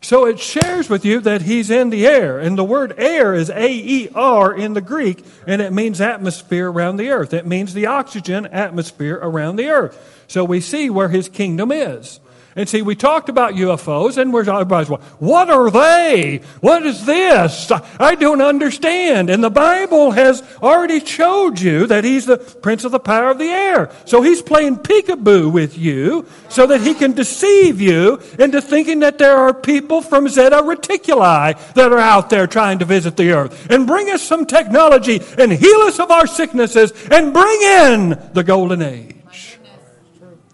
[0.06, 2.38] So it shares with you that he's in the air.
[2.38, 6.70] And the word air is A E R in the Greek, and it means atmosphere
[6.70, 7.34] around the earth.
[7.34, 10.24] It means the oxygen atmosphere around the earth.
[10.28, 12.20] So we see where his kingdom is.
[12.58, 16.38] And see, we talked about UFOs, and we're everybody's well, what are they?
[16.62, 17.70] What is this?
[18.00, 19.30] I don't understand.
[19.30, 23.40] And the Bible has already showed you that he's the prince of the power of
[23.40, 23.92] the air.
[24.06, 29.18] So he's playing peekaboo with you so that he can deceive you into thinking that
[29.18, 33.70] there are people from Zeta Reticuli that are out there trying to visit the earth
[33.70, 38.46] and bring us some technology and heal us of our sicknesses and bring in the
[38.46, 39.60] golden age.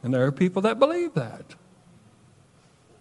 [0.01, 1.60] And there are people that believe that.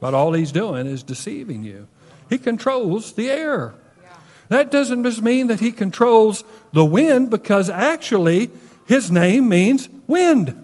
[0.01, 1.87] But all he's doing is deceiving you.
[2.29, 3.75] He controls the air.
[4.49, 6.43] That doesn't just mean that he controls
[6.73, 8.51] the wind, because actually
[8.87, 10.57] his name means wind.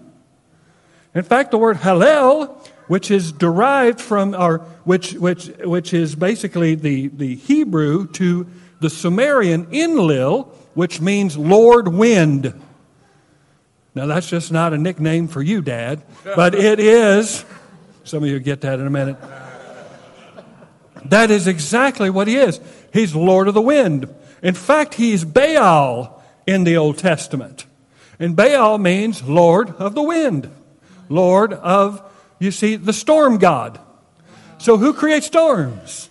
[1.15, 2.49] In fact, the word Hallel,
[2.87, 8.47] which is derived from, or which, which, which is basically the, the Hebrew to
[8.81, 12.53] the Sumerian Enlil, which means Lord Wind.
[13.95, 16.03] Now, that's just not a nickname for you, Dad,
[16.35, 17.43] but it is
[18.07, 19.17] some of you get that in a minute.
[21.05, 22.59] That is exactly what he is.
[22.93, 24.13] He's Lord of the wind.
[24.41, 27.65] In fact, he's Baal in the Old Testament.
[28.17, 30.49] And Baal means Lord of the wind,
[31.09, 32.01] Lord of,
[32.39, 33.79] you see, the storm god.
[34.57, 36.09] So who creates storms?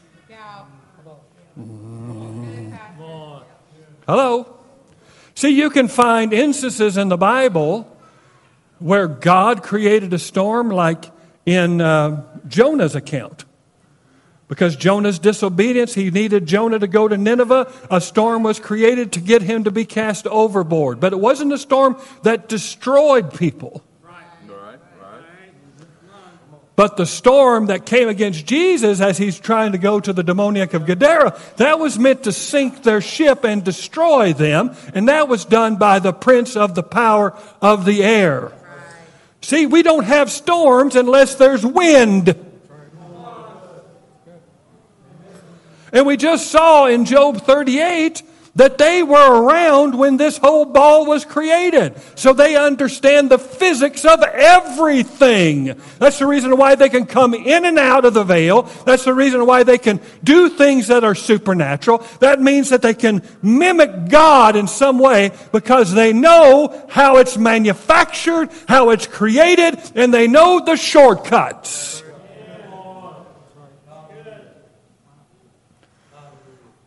[4.07, 4.55] Hello?
[5.35, 7.91] See, you can find instances in the Bible
[8.79, 11.11] where God created a storm, like
[11.47, 13.45] in uh, Jonah's account.
[14.49, 17.73] Because Jonah's disobedience, he needed Jonah to go to Nineveh.
[17.91, 21.01] A storm was created to get him to be cast overboard.
[21.01, 23.83] But it wasn't a storm that destroyed people.
[26.77, 30.75] But the storm that came against Jesus as he's trying to go to the demoniac
[30.75, 34.77] of Gadara, that was meant to sink their ship and destroy them.
[34.95, 38.53] And that was done by the prince of the power of the air.
[39.47, 42.35] See, we don't have storms unless there's wind.
[45.93, 48.25] And we just saw in Job 38
[48.57, 51.95] that they were around when this whole ball was created.
[52.17, 55.79] So they understand the physics of everything.
[55.99, 58.63] That's the reason why they can come in and out of the veil.
[58.85, 62.05] That's the reason why they can do things that are supernatural.
[62.21, 67.37] That means that they can mimic God in some way because they know how it's
[67.37, 72.03] manufactured, how it's created, and they know the shortcuts.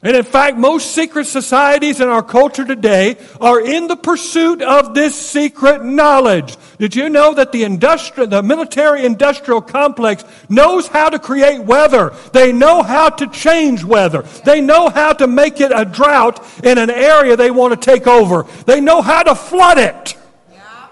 [0.02, 4.93] And in fact, most secret societies in our culture today are in the pursuit of
[4.93, 6.56] this secret knowledge.
[6.78, 12.14] Did you know that the industrial, the military industrial complex knows how to create weather?
[12.32, 14.22] They know how to change weather.
[14.45, 18.08] They know how to make it a drought in an area they want to take
[18.08, 18.43] over.
[18.66, 20.16] They know how to flood it.
[20.50, 20.88] Yeah.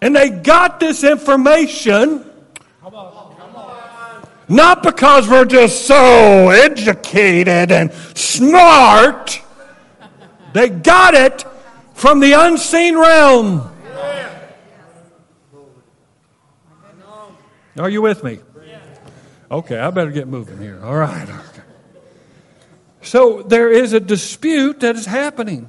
[0.00, 2.24] And they got this information
[4.48, 9.40] not because we're just so educated and smart.
[10.52, 11.44] They got it
[11.94, 13.72] from the unseen realm.
[17.78, 18.38] Are you with me?
[19.50, 20.80] Okay, I better get moving here.
[20.82, 21.28] All right.
[23.02, 25.68] So there is a dispute that is happening.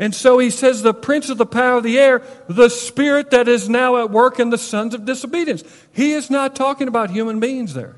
[0.00, 3.48] And so he says, the prince of the power of the air, the spirit that
[3.48, 5.62] is now at work in the sons of disobedience.
[5.92, 7.96] He is not talking about human beings there.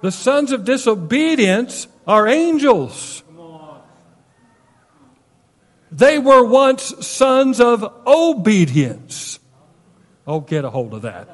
[0.00, 3.22] The sons of disobedience are angels.
[5.92, 9.40] They were once sons of obedience.
[10.26, 11.28] Oh, get a hold of that.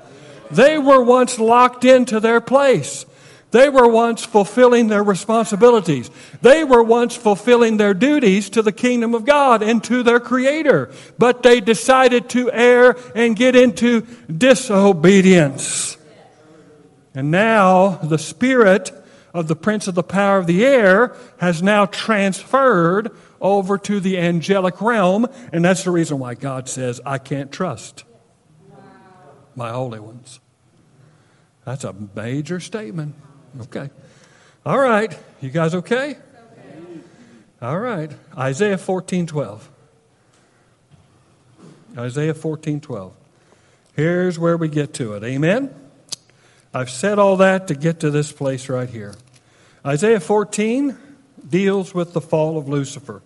[0.50, 3.06] They were once locked into their place.
[3.55, 6.11] They were once fulfilling their responsibilities.
[6.42, 10.90] They were once fulfilling their duties to the kingdom of God and to their Creator.
[11.18, 15.96] But they decided to err and get into disobedience.
[17.14, 18.90] And now the spirit
[19.32, 24.18] of the prince of the power of the air has now transferred over to the
[24.18, 25.28] angelic realm.
[25.52, 28.02] And that's the reason why God says, I can't trust
[29.55, 30.40] my holy ones.
[31.64, 33.14] That's a major statement.
[33.62, 33.90] Okay.
[34.66, 35.16] All right.
[35.40, 36.16] You guys okay?
[37.62, 38.11] All right.
[38.36, 39.70] Isaiah 14 12.
[41.96, 43.14] Isaiah 14 12.
[43.94, 45.22] Here's where we get to it.
[45.22, 45.72] Amen?
[46.72, 49.14] I've said all that to get to this place right here.
[49.86, 50.96] Isaiah 14
[51.48, 53.22] deals with the fall of Lucifer.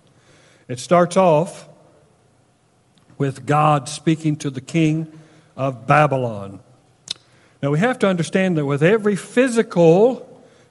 [0.69, 1.67] It starts off
[3.17, 5.11] with God speaking to the king
[5.57, 6.61] of Babylon.
[7.63, 10.25] Now we have to understand that with every physical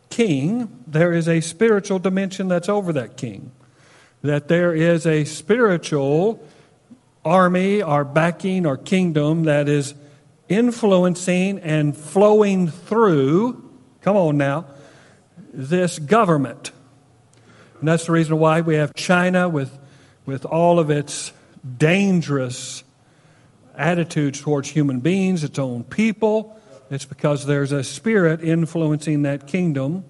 [0.10, 3.52] king, there is a spiritual dimension that's over that king.
[4.22, 6.46] That there is a spiritual
[7.26, 9.94] army or backing or kingdom that is
[10.48, 13.70] influencing and flowing through,
[14.02, 14.66] come on now,
[15.54, 16.72] this government.
[17.80, 19.78] And that's the reason why we have China with,
[20.26, 21.34] with all of its
[21.78, 22.84] dangerous
[23.76, 26.57] attitudes towards human beings, its own people.
[26.90, 30.06] It's because there's a spirit influencing that kingdom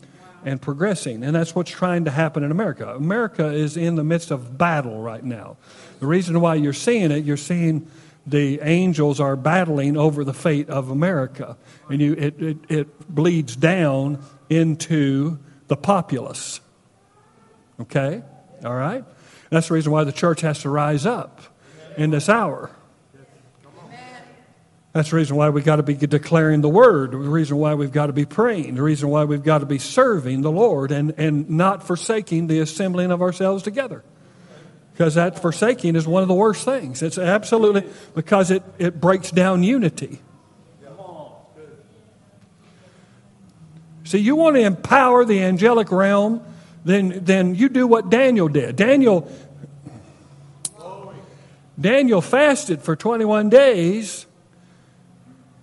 [0.46, 1.24] and progressing.
[1.24, 2.96] And that's what's trying to happen in America.
[2.96, 5.58] America is in the midst of battle right now.
[6.00, 7.90] The reason why you're seeing it, you're seeing
[8.26, 11.58] the angels are battling over the fate of America.
[11.90, 16.60] And you, it, it, it bleeds down into the populace.
[17.80, 18.22] Okay?
[18.64, 19.04] All right?
[19.50, 21.42] That's the reason why the church has to rise up
[21.98, 22.72] in this hour.
[24.98, 27.92] That's the reason why we've got to be declaring the word, the reason why we've
[27.92, 31.14] got to be praying, the reason why we've got to be serving the Lord and,
[31.20, 34.04] and not forsaking the assembling of ourselves together.
[34.94, 37.04] Because that forsaking is one of the worst things.
[37.04, 37.84] It's absolutely
[38.16, 40.20] because it, it breaks down unity.
[44.04, 46.42] See, you want to empower the angelic realm,
[46.84, 48.76] then, then you do what Daniel did.
[48.76, 49.32] Daniel,
[51.80, 54.27] Daniel fasted for 21 days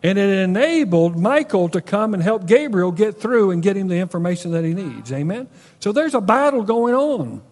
[0.05, 3.97] and it enabled Michael to come and help Gabriel get through and get him the
[3.97, 5.11] information that he needs.
[5.11, 5.49] Amen?
[5.81, 7.43] So there's a battle going on.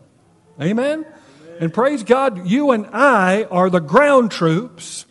[0.60, 1.06] Amen?
[1.60, 5.06] And praise God, you and I are the ground troops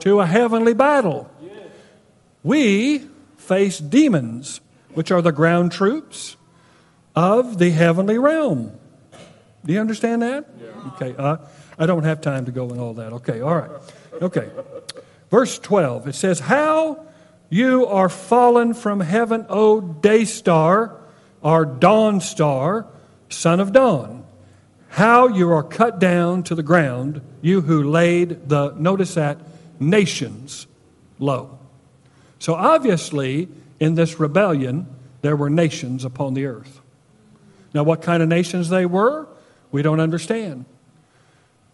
[0.00, 1.30] to a heavenly battle.
[2.42, 4.62] We face demons,
[4.94, 6.38] which are the ground troops
[7.14, 8.72] of the heavenly realm.
[9.62, 10.48] Do you understand that?
[10.94, 11.14] Okay.
[11.16, 11.36] Uh,
[11.78, 13.12] I don't have time to go in all that.
[13.12, 13.42] Okay.
[13.42, 13.70] All right.
[14.22, 14.48] Okay.
[15.32, 17.06] Verse 12, it says, How
[17.48, 20.94] you are fallen from heaven, O day star,
[21.40, 22.86] or dawn star,
[23.30, 24.26] son of dawn.
[24.90, 29.38] How you are cut down to the ground, you who laid the, notice that,
[29.80, 30.66] nations
[31.18, 31.58] low.
[32.38, 33.48] So obviously,
[33.80, 34.86] in this rebellion,
[35.22, 36.82] there were nations upon the earth.
[37.72, 39.26] Now, what kind of nations they were,
[39.70, 40.66] we don't understand.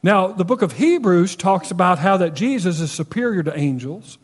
[0.02, 4.18] Now, the book of Hebrews talks about how that Jesus is superior to angels.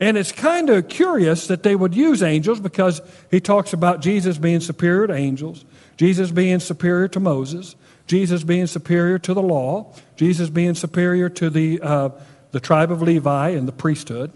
[0.00, 3.00] And it's kind of curious that they would use angels because
[3.30, 5.64] he talks about Jesus being superior to angels,
[5.96, 11.48] Jesus being superior to Moses, Jesus being superior to the law, Jesus being superior to
[11.48, 12.10] the, uh,
[12.50, 14.32] the tribe of Levi and the priesthood.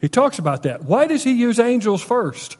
[0.00, 0.84] He talks about that.
[0.84, 2.58] Why does he use angels first?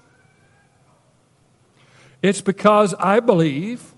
[2.22, 3.94] It's because I believe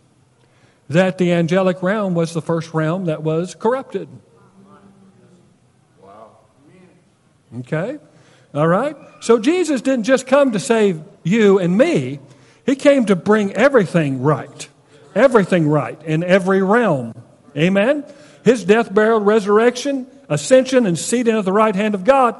[0.88, 4.08] that the angelic realm was the first realm that was corrupted.
[7.60, 7.98] Okay?
[8.54, 8.96] All right?
[9.20, 12.20] So Jesus didn't just come to save you and me,
[12.64, 14.68] He came to bring everything right.
[15.14, 17.14] Everything right in every realm.
[17.56, 18.04] Amen?
[18.44, 22.36] His death, burial, resurrection, ascension, and seating at the right hand of God,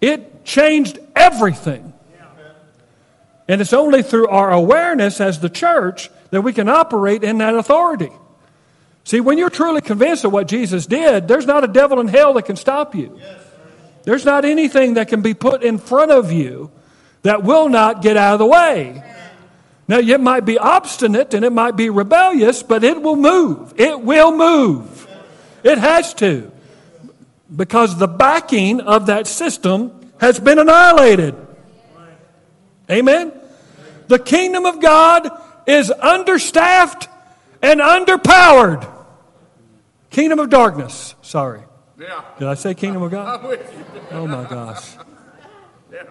[0.00, 1.92] it changed everything.
[3.48, 7.54] And it's only through our awareness as the church that we can operate in that
[7.54, 8.10] authority.
[9.04, 12.34] See, when you're truly convinced of what Jesus did, there's not a devil in hell
[12.34, 13.20] that can stop you.
[14.02, 16.70] There's not anything that can be put in front of you
[17.22, 19.02] that will not get out of the way.
[19.88, 23.74] Now, it might be obstinate and it might be rebellious, but it will move.
[23.76, 25.08] It will move.
[25.62, 26.50] It has to.
[27.54, 31.36] Because the backing of that system has been annihilated.
[32.90, 33.32] Amen?
[34.08, 35.28] The kingdom of God
[35.66, 37.08] is understaffed
[37.62, 38.88] and underpowered.
[40.10, 41.14] Kingdom of darkness.
[41.22, 41.62] Sorry.
[41.98, 42.22] Yeah.
[42.38, 43.40] Did I say kingdom of God?
[43.40, 44.00] I'm with you.
[44.12, 44.96] Oh my gosh.
[45.92, 46.04] Yeah.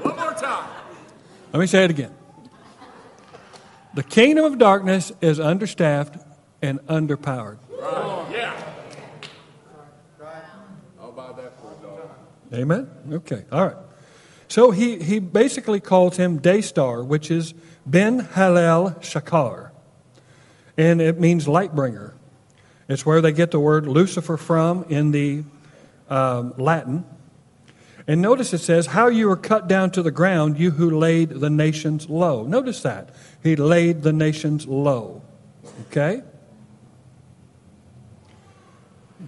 [0.00, 0.70] One more time.
[1.52, 2.14] Let me say it again.
[3.94, 6.18] The kingdom of darkness is understaffed
[6.62, 7.58] and underpowered.
[7.70, 8.26] Right.
[8.32, 8.62] Yeah.
[11.00, 12.10] I'll buy that for a dollar.
[12.52, 12.88] Amen?
[13.12, 13.76] Okay, all right.
[14.48, 19.70] So he, he basically calls him Daystar, which is Ben Halel Shakar.
[20.76, 22.14] And it means light bringer.
[22.88, 25.42] It's where they get the word Lucifer from in the
[26.08, 27.04] um, Latin.
[28.06, 31.30] And notice it says, How you were cut down to the ground, you who laid
[31.30, 32.44] the nations low.
[32.44, 33.10] Notice that.
[33.42, 35.22] He laid the nations low.
[35.88, 36.22] Okay?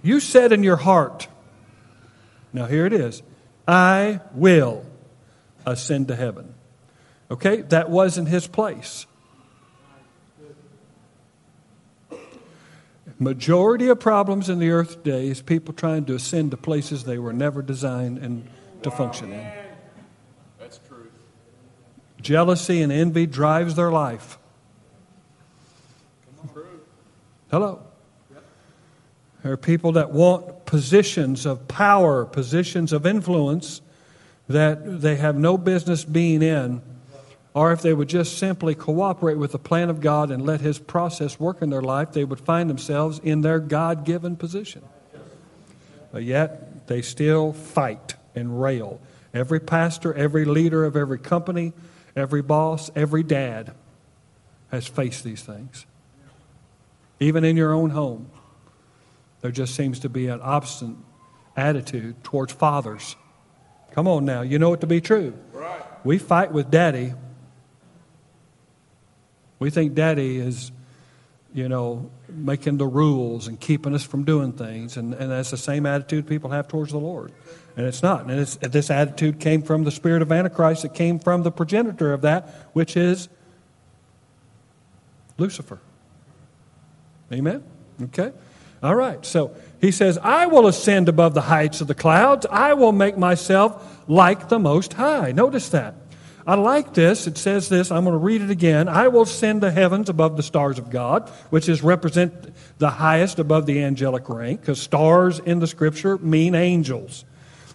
[0.02, 1.26] You said in your heart,
[2.58, 3.22] now here it is,
[3.68, 4.84] I will
[5.64, 6.54] ascend to heaven.
[7.30, 7.62] Okay?
[7.62, 9.06] That wasn't his place.
[13.20, 17.18] Majority of problems in the earth today is people trying to ascend to places they
[17.18, 18.48] were never designed and
[18.82, 19.52] to function in.
[20.58, 21.12] That's truth.
[22.20, 24.38] Jealousy and envy drives their life.
[27.50, 27.87] Hello.
[29.42, 33.80] There are people that want positions of power, positions of influence
[34.48, 36.82] that they have no business being in,
[37.54, 40.78] or if they would just simply cooperate with the plan of God and let His
[40.78, 44.82] process work in their life, they would find themselves in their God given position.
[46.12, 49.00] But yet, they still fight and rail.
[49.34, 51.72] Every pastor, every leader of every company,
[52.16, 53.74] every boss, every dad
[54.70, 55.86] has faced these things.
[57.20, 58.30] Even in your own home,
[59.40, 60.96] there just seems to be an obstinate
[61.56, 63.16] attitude towards fathers.
[63.92, 65.34] Come on now, you know it to be true.
[65.52, 65.82] Right.
[66.04, 67.14] We fight with daddy.
[69.58, 70.70] We think daddy is,
[71.52, 74.96] you know, making the rules and keeping us from doing things.
[74.96, 77.32] And, and that's the same attitude people have towards the Lord.
[77.76, 78.22] And it's not.
[78.22, 80.84] And it's, this attitude came from the spirit of Antichrist.
[80.84, 83.28] It came from the progenitor of that, which is
[85.38, 85.80] Lucifer.
[87.32, 87.64] Amen?
[88.02, 88.32] Okay?
[88.82, 89.24] All right.
[89.26, 92.46] So he says, I will ascend above the heights of the clouds.
[92.50, 95.32] I will make myself like the Most High.
[95.32, 95.94] Notice that.
[96.46, 97.26] I like this.
[97.26, 97.90] It says this.
[97.90, 98.88] I'm going to read it again.
[98.88, 103.38] I will send the heavens above the stars of God, which is represent the highest
[103.38, 107.26] above the angelic rank, because stars in the scripture mean angels.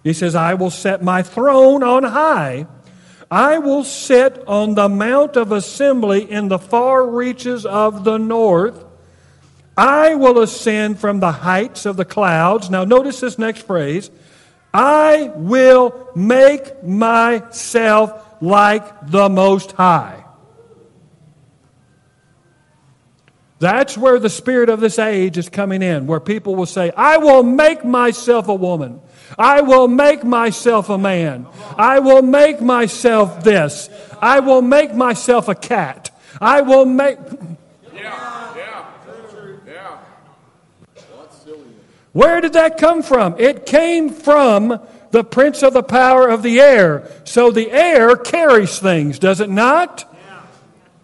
[0.04, 2.66] He says, I will set my throne on high.
[3.30, 8.84] I will sit on the mount of assembly in the far reaches of the north.
[9.78, 12.69] I will ascend from the heights of the clouds.
[12.69, 14.11] Now, notice this next phrase
[14.74, 20.24] I will make myself like the Most High.
[23.63, 27.15] That's where the spirit of this age is coming in, where people will say, I
[27.15, 28.99] will make myself a woman.
[29.38, 31.47] I will make myself a man.
[31.78, 33.89] I will make myself this.
[34.21, 36.11] I will make myself a cat.
[36.41, 37.17] I will make.
[37.93, 38.55] Yeah.
[38.57, 38.86] Yeah.
[39.65, 39.97] Yeah.
[42.14, 43.36] Where did that come from?
[43.39, 44.80] It came from
[45.11, 47.11] the prince of the power of the air.
[47.24, 50.09] So the air carries things, does it not?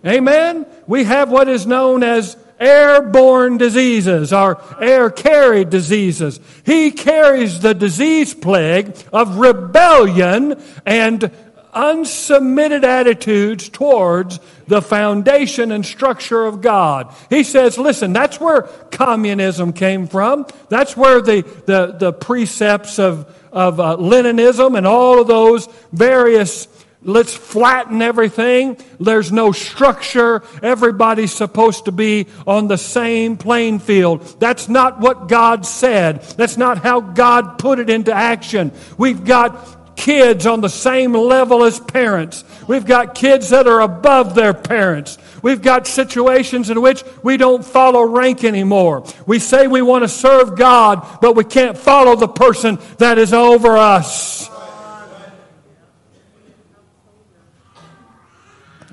[0.06, 0.66] Amen?
[0.88, 6.40] We have what is known as airborne diseases or air carried diseases.
[6.66, 11.32] He carries the disease plague of rebellion and
[11.80, 17.14] unsubmitted attitudes towards the foundation and structure of God.
[17.30, 20.46] He says, listen, that's where communism came from.
[20.68, 26.68] That's where the, the, the precepts of, of uh, Leninism and all of those various
[27.02, 28.78] Let's flatten everything.
[29.00, 30.44] There's no structure.
[30.62, 34.38] Everybody's supposed to be on the same playing field.
[34.42, 36.22] That's not what God said.
[36.36, 38.74] That's not how God put it into action.
[38.98, 42.46] We've got kids on the same level as parents.
[42.68, 45.18] We've got kids that are above their parents.
[45.44, 49.04] We've got situations in which we don't follow rank anymore.
[49.28, 53.34] We say we want to serve God, but we can't follow the person that is
[53.34, 54.50] over us.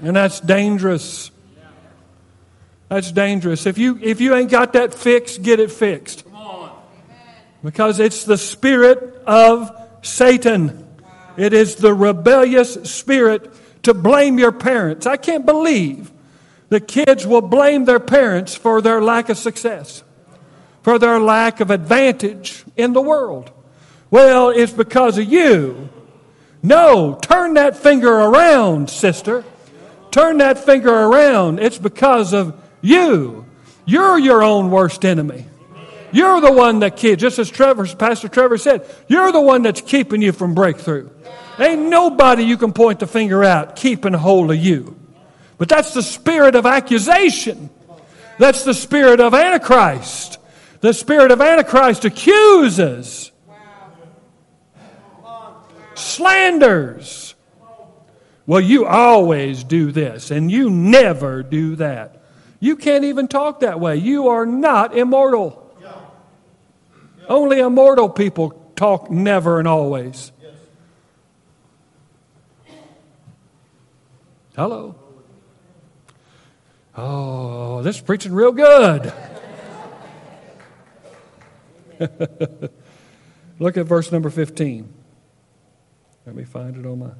[0.02, 1.30] And that's dangerous.
[2.88, 3.64] That's dangerous.
[3.66, 6.24] If you, if you ain't got that fixed, get it fixed.
[7.62, 9.70] Because it's the spirit of
[10.02, 10.85] Satan.
[11.36, 15.06] It is the rebellious spirit to blame your parents.
[15.06, 16.10] I can't believe
[16.68, 20.02] the kids will blame their parents for their lack of success,
[20.82, 23.50] for their lack of advantage in the world.
[24.10, 25.88] Well, it's because of you.
[26.62, 29.44] No, turn that finger around, sister.
[30.10, 31.60] Turn that finger around.
[31.60, 33.44] It's because of you.
[33.84, 35.46] You're your own worst enemy.
[36.12, 39.80] You're the one that keeps, just as Trevor, Pastor Trevor said, you're the one that's
[39.80, 41.10] keeping you from breakthrough.
[41.58, 44.96] Ain't nobody you can point the finger at keeping hold of you.
[45.58, 47.70] But that's the spirit of accusation.
[48.38, 50.38] That's the spirit of Antichrist.
[50.80, 53.32] The spirit of Antichrist accuses,
[55.94, 57.34] slanders,
[58.46, 62.22] well, you always do this, and you never do that.
[62.60, 63.96] You can't even talk that way.
[63.96, 65.65] You are not immortal.
[67.28, 70.32] Only immortal people talk never and always.
[74.54, 74.94] Hello.
[76.96, 79.12] Oh, this is preaching real good.
[83.58, 84.92] Look at verse number 15.
[86.24, 87.10] Let me find it on my.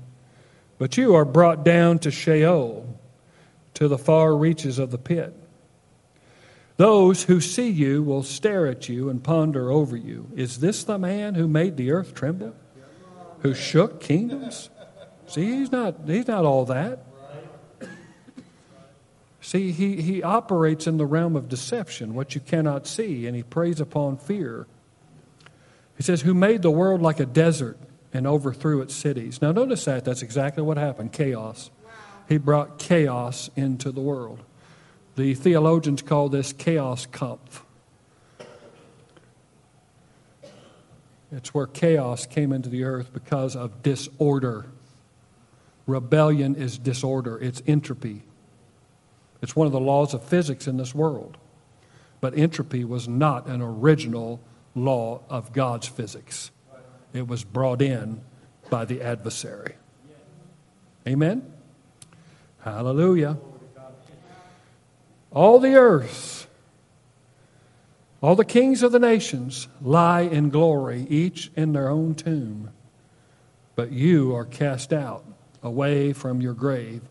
[0.79, 2.99] But you are brought down to Sheol,
[3.75, 5.35] to the far reaches of the pit.
[6.77, 10.31] Those who see you will stare at you and ponder over you.
[10.35, 12.55] Is this the man who made the earth tremble?
[13.41, 14.69] Who shook kingdoms?
[15.27, 17.05] See, he's not, he's not all that.
[19.41, 23.45] See, he, he operates in the realm of deception, what you cannot see, and he
[23.45, 24.67] preys upon fear.
[25.97, 27.79] He says, Who made the world like a desert
[28.17, 29.43] and overthrew its cities.
[29.43, 30.05] Now, notice that.
[30.05, 31.71] That's exactly what happened chaos.
[32.29, 34.43] He brought chaos into the world.
[35.17, 37.63] The theologians call this Chaoskampf.
[41.33, 44.67] It's where chaos came into the earth because of disorder.
[45.87, 48.23] Rebellion is disorder, it's entropy.
[49.43, 51.37] It's one of the laws of physics in this world.
[52.21, 54.41] But entropy was not an original
[54.75, 56.51] law of God's physics
[57.17, 58.21] it was brought in
[58.69, 59.75] by the adversary.
[61.07, 61.51] Amen?
[62.61, 63.39] Hallelujah.
[65.37, 66.49] All the earth,
[68.23, 72.71] all the kings of the nations lie in glory, each in their own tomb.
[73.75, 75.27] But you are cast out
[75.63, 77.03] away from your grave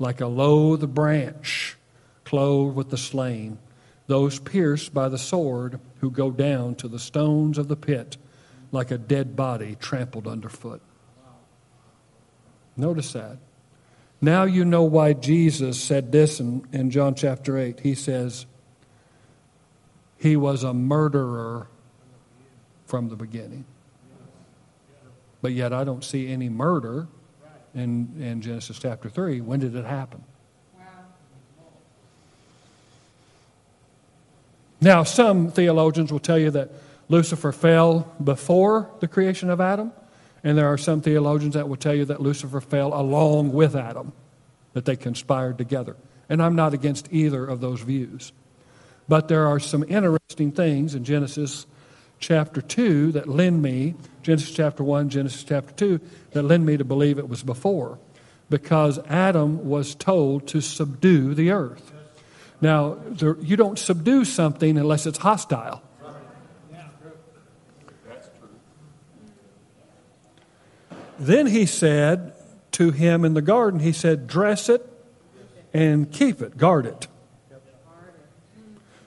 [0.00, 1.76] like a loathed branch
[2.24, 3.58] clothed with the slain,
[4.08, 8.16] those pierced by the sword who go down to the stones of the pit
[8.72, 10.82] like a dead body trampled underfoot.
[12.76, 13.38] Notice that.
[14.20, 17.80] Now you know why Jesus said this in, in John chapter 8.
[17.80, 18.46] He says,
[20.18, 21.68] He was a murderer
[22.86, 23.64] from the beginning.
[25.40, 27.06] But yet I don't see any murder
[27.74, 29.40] in, in Genesis chapter 3.
[29.40, 30.24] When did it happen?
[34.80, 36.70] Now, some theologians will tell you that
[37.08, 39.92] Lucifer fell before the creation of Adam,
[40.42, 44.12] and there are some theologians that will tell you that Lucifer fell along with Adam,
[44.72, 45.96] that they conspired together.
[46.28, 48.32] And I'm not against either of those views.
[49.08, 51.66] But there are some interesting things in Genesis
[52.18, 56.00] chapter 2 that lend me, Genesis chapter 1, Genesis chapter 2,
[56.32, 57.98] that lend me to believe it was before.
[58.50, 61.92] Because Adam was told to subdue the earth.
[62.60, 65.82] Now, there, you don't subdue something unless it's hostile.
[71.18, 72.32] Then he said
[72.72, 74.88] to him in the garden, he said, dress it
[75.72, 77.08] and keep it, guard it.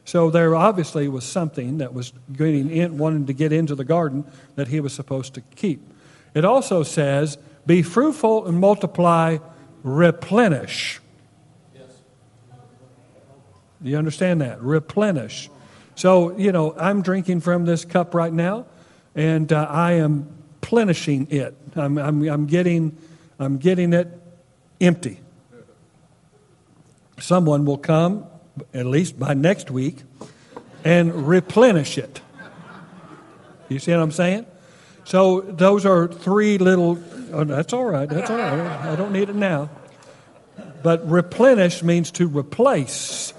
[0.03, 4.25] So there obviously was something that was getting in, wanting to get into the garden
[4.55, 5.81] that he was supposed to keep.
[6.33, 9.37] It also says, be fruitful and multiply,
[9.83, 10.99] replenish.
[13.81, 14.61] Do you understand that?
[14.61, 15.49] Replenish.
[15.95, 18.65] So, you know, I'm drinking from this cup right now,
[19.15, 20.27] and uh, I am
[20.61, 21.55] plenishing it.
[21.75, 22.97] I'm, I'm, I'm, getting,
[23.39, 24.07] I'm getting it
[24.79, 25.19] empty.
[27.19, 28.25] Someone will come,
[28.73, 29.99] at least by next week,
[30.83, 32.21] and replenish it.
[33.69, 34.45] You see what I'm saying?
[35.05, 36.99] So those are three little.
[37.31, 38.09] Oh, that's all right.
[38.09, 38.85] That's all right.
[38.85, 39.69] I don't need it now.
[40.83, 43.33] But replenish means to replace.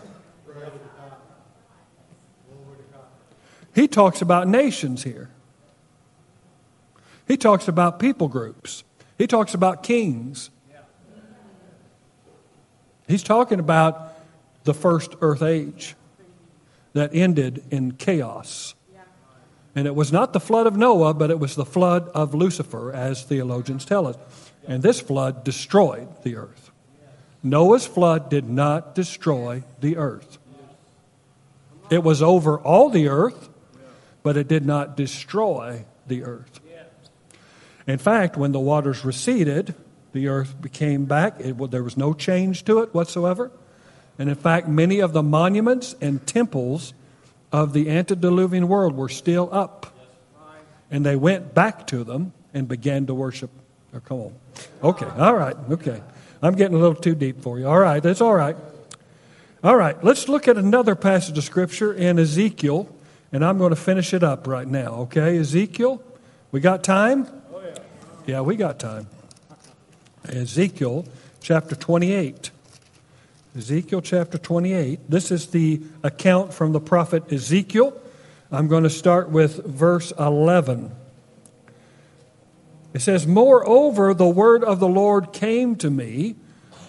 [3.74, 5.30] He talks about nations here.
[7.26, 8.84] He talks about people groups.
[9.18, 10.50] He talks about kings.
[13.06, 14.14] He's talking about
[14.64, 15.94] the first earth age
[16.92, 18.74] that ended in chaos.
[19.74, 22.92] And it was not the flood of Noah, but it was the flood of Lucifer,
[22.92, 24.16] as theologians tell us.
[24.68, 26.70] And this flood destroyed the earth.
[27.42, 30.38] Noah's flood did not destroy the earth.
[31.90, 33.48] It was over all the earth,
[34.22, 36.60] but it did not destroy the earth.
[37.86, 39.74] In fact, when the waters receded,
[40.12, 41.40] the earth became back.
[41.40, 43.50] It, there was no change to it whatsoever.
[44.18, 46.94] And in fact, many of the monuments and temples
[47.50, 49.86] of the antediluvian world were still up.
[50.90, 53.50] And they went back to them and began to worship.
[53.94, 54.34] Oh, come on.
[54.82, 56.02] Okay, all right, okay.
[56.42, 57.66] I'm getting a little too deep for you.
[57.66, 58.56] All right, that's all right.
[59.64, 62.88] All right, let's look at another passage of Scripture in Ezekiel,
[63.32, 65.38] and I'm going to finish it up right now, okay?
[65.38, 66.02] Ezekiel,
[66.50, 67.26] we got time?
[68.26, 69.08] Yeah, we got time.
[70.24, 71.06] Ezekiel
[71.40, 72.50] chapter 28.
[73.56, 75.10] Ezekiel chapter 28.
[75.10, 78.00] This is the account from the prophet Ezekiel.
[78.50, 80.92] I'm going to start with verse 11.
[82.94, 86.36] It says, Moreover, the word of the Lord came to me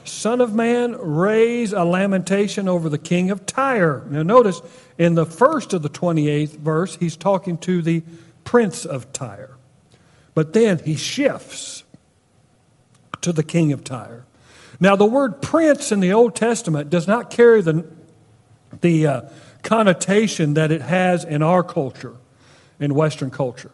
[0.05, 4.03] Son of man, raise a lamentation over the king of Tyre.
[4.09, 4.61] Now, notice
[4.97, 8.03] in the first of the 28th verse, he's talking to the
[8.43, 9.52] prince of Tyre.
[10.33, 11.83] But then he shifts
[13.21, 14.25] to the king of Tyre.
[14.79, 17.85] Now, the word prince in the Old Testament does not carry the,
[18.81, 19.21] the uh,
[19.61, 22.15] connotation that it has in our culture,
[22.79, 23.71] in Western culture,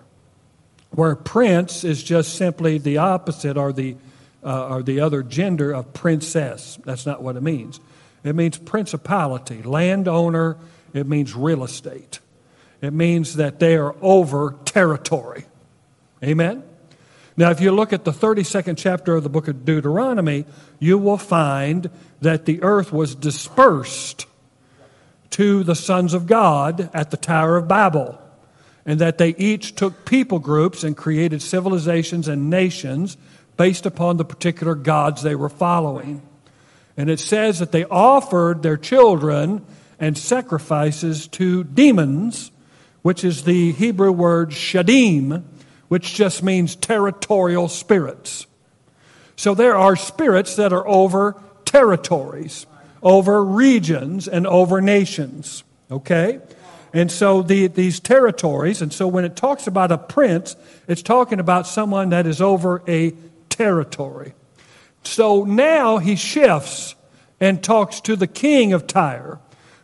[0.91, 3.95] where prince is just simply the opposite or the,
[4.43, 6.78] uh, or the other gender of princess.
[6.86, 7.80] That's not what it means.
[8.24, 10.57] It means principality, landowner,
[10.93, 12.20] it means real estate.
[12.82, 15.45] It means that they are over territory.
[16.24, 16.64] Amen?
[17.38, 20.46] Now, if you look at the 32nd chapter of the book of Deuteronomy,
[20.78, 21.90] you will find
[22.20, 24.26] that the earth was dispersed
[25.32, 28.20] to the sons of God at the Tower of Babel,
[28.86, 33.16] and that they each took people groups and created civilizations and nations
[33.56, 36.22] based upon the particular gods they were following.
[36.98, 39.66] And it says that they offered their children
[40.00, 42.52] and sacrifices to demons,
[43.02, 45.44] which is the Hebrew word shadim,
[45.90, 48.48] which just means territorial spirits.
[49.36, 52.66] So there are spirits that are over territories,
[53.04, 55.64] over regions, and over nations.
[55.92, 56.40] Okay?
[56.94, 60.56] And so the, these territories, and so when it talks about a prince,
[60.88, 63.14] it's talking about someone that is over a
[63.50, 64.34] territory.
[65.04, 66.96] So now he shifts
[67.40, 69.40] and talks to the king of Tyre.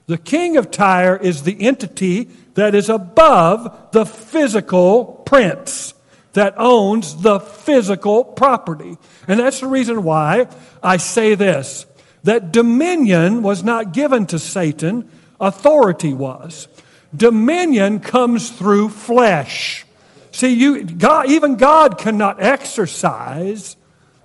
[0.07, 5.94] The king of Tyre is the entity that is above the physical prince
[6.35, 8.97] that owns the physical property.
[9.27, 10.47] And that's the reason why
[10.83, 11.85] I say this
[12.23, 15.09] that dominion was not given to Satan,
[15.39, 16.67] authority was.
[17.15, 19.85] Dominion comes through flesh.
[20.31, 23.77] See, you, God, even God cannot exercise.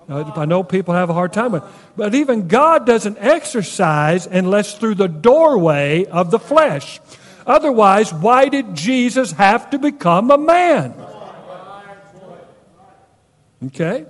[0.09, 1.63] I know people have a hard time with,
[1.95, 6.99] but even God doesn't exercise unless through the doorway of the flesh.
[7.45, 10.93] Otherwise, why did Jesus have to become a man?
[13.67, 14.05] Okay?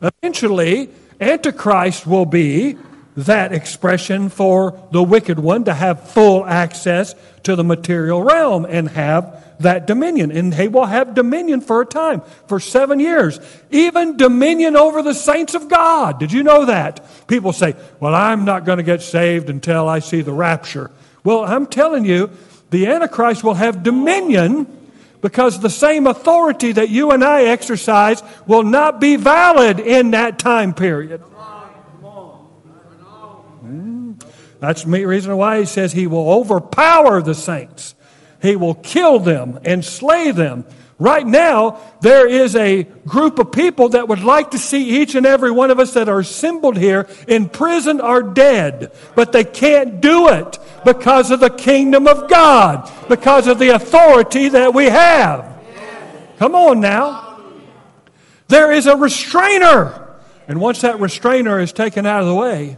[0.00, 0.90] Eventually,
[1.20, 2.76] Antichrist will be
[3.16, 8.88] that expression for the wicked one to have full access to the material realm and
[8.90, 10.30] have that dominion.
[10.30, 13.40] And he will have dominion for a time, for seven years.
[13.72, 16.20] Even dominion over the saints of God.
[16.20, 17.04] Did you know that?
[17.26, 20.92] People say, well, I'm not going to get saved until I see the rapture.
[21.24, 22.30] Well, I'm telling you,
[22.70, 24.77] the Antichrist will have dominion
[25.20, 30.38] because the same authority that you and I exercise will not be valid in that
[30.38, 31.22] time period.
[33.64, 34.22] Mm.
[34.60, 37.94] That's the reason why he says he will overpower the saints.
[38.40, 40.64] He will kill them and slay them.
[41.00, 45.24] Right now, there is a group of people that would like to see each and
[45.24, 50.00] every one of us that are assembled here in prison or dead, but they can't
[50.00, 55.62] do it because of the kingdom of God, because of the authority that we have.
[56.38, 57.38] Come on now.
[58.48, 60.04] There is a restrainer.
[60.48, 62.76] And once that restrainer is taken out of the way,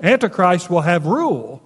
[0.00, 1.61] Antichrist will have rule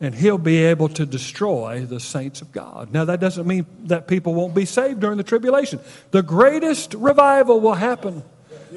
[0.00, 2.92] and he'll be able to destroy the saints of God.
[2.92, 5.80] Now, that doesn't mean that people won't be saved during the tribulation.
[6.10, 8.22] The greatest revival will happen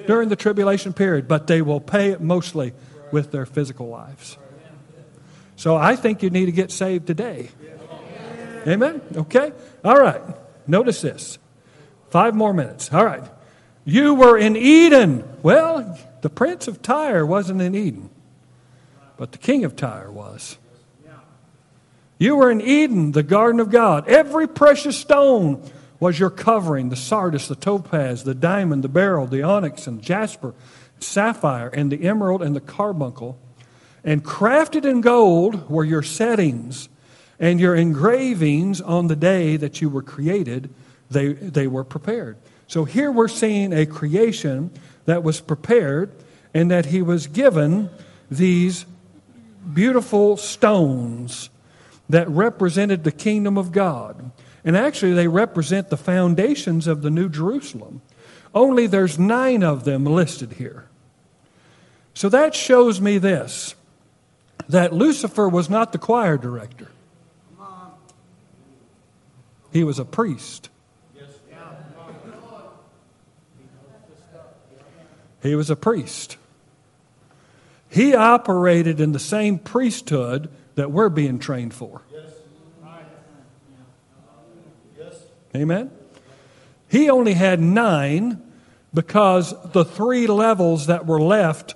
[0.07, 2.73] during the tribulation period, but they will pay it mostly
[3.11, 4.37] with their physical lives.
[5.55, 7.49] So I think you need to get saved today.
[8.65, 9.01] Amen?
[9.15, 9.51] Okay?
[9.83, 10.21] All right.
[10.67, 11.37] Notice this.
[12.09, 12.93] Five more minutes.
[12.93, 13.23] All right.
[13.83, 15.27] You were in Eden.
[15.43, 18.09] Well, the prince of Tyre wasn't in Eden,
[19.17, 20.57] but the king of Tyre was.
[22.19, 24.07] You were in Eden, the garden of God.
[24.09, 25.63] Every precious stone
[26.01, 30.53] was your covering the sardius, the topaz, the diamond, the beryl, the onyx, and jasper,
[30.99, 33.39] sapphire, and the emerald, and the carbuncle.
[34.03, 36.89] And crafted in gold were your settings
[37.39, 40.69] and your engravings on the day that you were created,
[41.09, 42.37] they, they were prepared.
[42.67, 44.71] So here we're seeing a creation
[45.05, 46.11] that was prepared
[46.53, 47.89] and that he was given
[48.29, 48.85] these
[49.73, 51.49] beautiful stones
[52.09, 54.31] that represented the kingdom of God.
[54.63, 58.01] And actually, they represent the foundations of the New Jerusalem.
[58.53, 60.87] Only there's nine of them listed here.
[62.13, 63.75] So that shows me this
[64.67, 66.87] that Lucifer was not the choir director,
[69.71, 70.69] he was a priest.
[75.41, 76.35] He was a priest.
[77.89, 80.49] He operated in the same priesthood
[80.79, 82.01] that we're being trained for.
[85.53, 85.91] Amen?
[86.89, 88.41] He only had nine
[88.93, 91.75] because the three levels that were left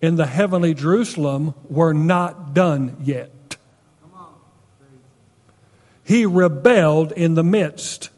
[0.00, 3.58] in the heavenly Jerusalem were not done yet.
[6.02, 8.08] He rebelled in the midst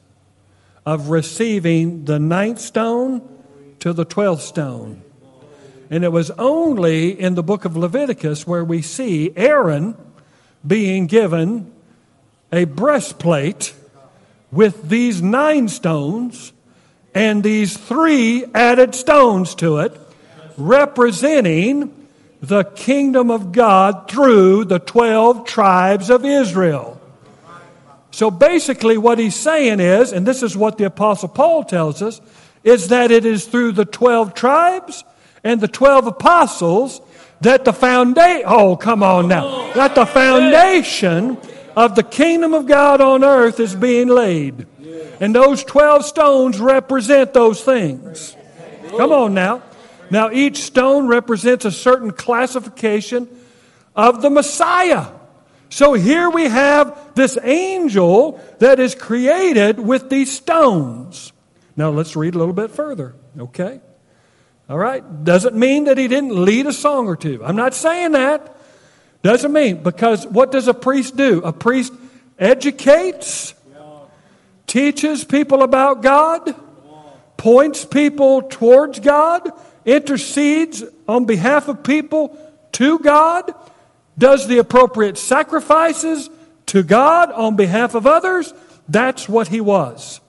[0.87, 3.29] of receiving the ninth stone
[3.81, 5.03] to the twelfth stone.
[5.91, 9.97] And it was only in the book of Leviticus where we see Aaron
[10.67, 11.73] being given
[12.53, 13.75] a breastplate
[14.51, 16.53] with these nine stones
[17.15, 19.99] and these three added stones to it,
[20.57, 21.95] representing
[22.41, 27.01] the kingdom of God through the 12 tribes of Israel.
[28.13, 32.21] So basically, what he's saying is, and this is what the Apostle Paul tells us,
[32.65, 35.05] is that it is through the 12 tribes
[35.45, 37.01] and the 12 apostles
[37.41, 41.39] that the foundation, oh, come on now, that the foundation
[41.77, 44.67] of the kingdom of God on earth is being laid.
[45.21, 48.37] And those 12 stones represent those things.
[48.97, 49.63] Come on now.
[50.11, 53.29] Now, each stone represents a certain classification
[53.95, 55.07] of the Messiah.
[55.69, 61.33] So here we have this angel that is created with these stones.
[61.77, 63.81] Now, let's read a little bit further, okay?
[64.71, 65.25] All right?
[65.25, 67.45] Doesn't mean that he didn't lead a song or two.
[67.45, 68.57] I'm not saying that.
[69.23, 71.43] Doesn't mean, because what does a priest do?
[71.43, 71.93] A priest
[72.39, 73.53] educates,
[74.69, 76.55] teaches people about God,
[77.37, 79.51] points people towards God,
[79.85, 82.39] intercedes on behalf of people
[82.73, 83.53] to God,
[84.17, 86.31] does the appropriate sacrifices
[86.67, 88.55] to God on behalf of others.
[88.89, 90.21] That's what he was.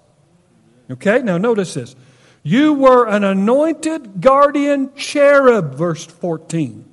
[0.89, 1.95] Okay, now notice this.
[2.43, 6.85] You were an anointed guardian cherub, verse 14.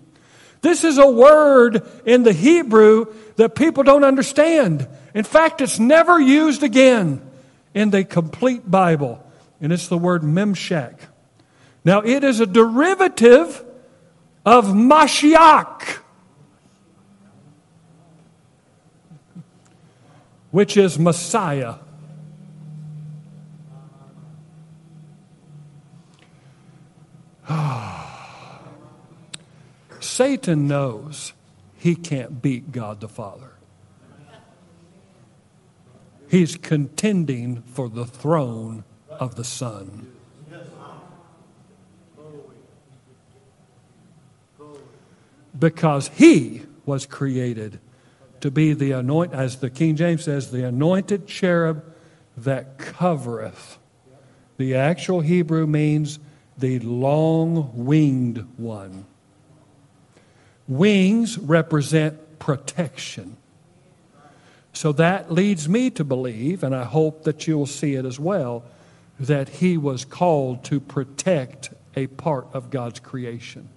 [0.60, 4.86] This is a word in the Hebrew that people don't understand.
[5.14, 7.22] In fact, it's never used again
[7.74, 9.24] in the complete Bible,
[9.60, 10.98] and it's the word memshak.
[11.84, 13.64] Now, it is a derivative
[14.44, 15.98] of Mashiach,
[20.50, 21.76] which is Messiah.
[30.00, 31.32] Satan knows
[31.76, 33.52] he can't beat God the Father.
[36.28, 40.12] He's contending for the throne of the Son.
[45.58, 47.80] Because he was created
[48.40, 51.82] to be the anoint, as the King James says, the anointed cherub
[52.36, 53.78] that covereth.
[54.58, 56.18] The actual Hebrew means
[56.58, 59.06] the long winged one.
[60.66, 63.36] Wings represent protection.
[64.72, 68.20] So that leads me to believe, and I hope that you will see it as
[68.20, 68.64] well,
[69.18, 73.68] that he was called to protect a part of God's creation.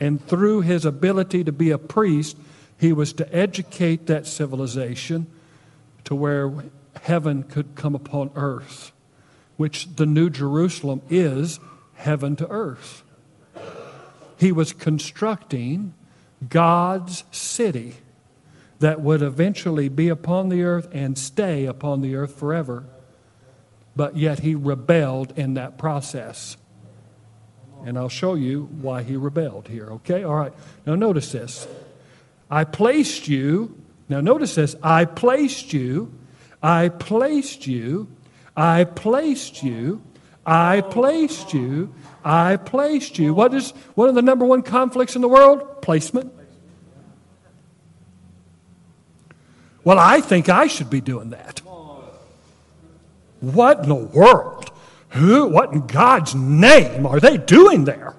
[0.00, 2.36] And through his ability to be a priest,
[2.78, 5.26] he was to educate that civilization
[6.04, 6.52] to where
[7.02, 8.92] heaven could come upon earth,
[9.56, 11.60] which the New Jerusalem is
[11.94, 13.02] heaven to earth.
[14.38, 15.94] He was constructing
[16.48, 17.96] God's city
[18.78, 22.84] that would eventually be upon the earth and stay upon the earth forever.
[23.94, 26.58] But yet he rebelled in that process.
[27.84, 30.24] And I'll show you why he rebelled here, okay?
[30.24, 30.52] All right.
[30.84, 31.66] Now, notice this.
[32.50, 34.76] I placed you, now notice this.
[34.82, 36.12] I placed you,
[36.62, 38.08] I placed you,
[38.56, 40.02] I placed you,
[40.44, 41.94] I placed you,
[42.24, 43.34] I placed you.
[43.34, 45.82] What is one of the number one conflicts in the world?
[45.82, 46.32] Placement.
[49.84, 51.60] Well, I think I should be doing that.
[53.40, 54.70] What in the world?
[55.10, 58.16] Who, what in God's name are they doing there?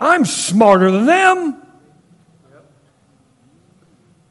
[0.00, 1.62] I'm smarter than them.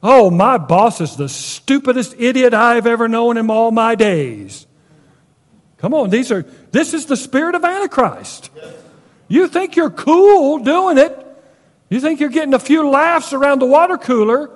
[0.01, 4.65] Oh, my boss is the stupidest idiot I've ever known in all my days.
[5.77, 8.49] Come on, these are this is the spirit of Antichrist.
[9.27, 11.25] You think you're cool doing it.
[11.89, 14.51] You think you're getting a few laughs around the water cooler.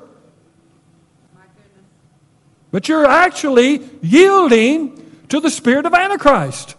[2.71, 6.75] But you're actually yielding to the spirit of Antichrist.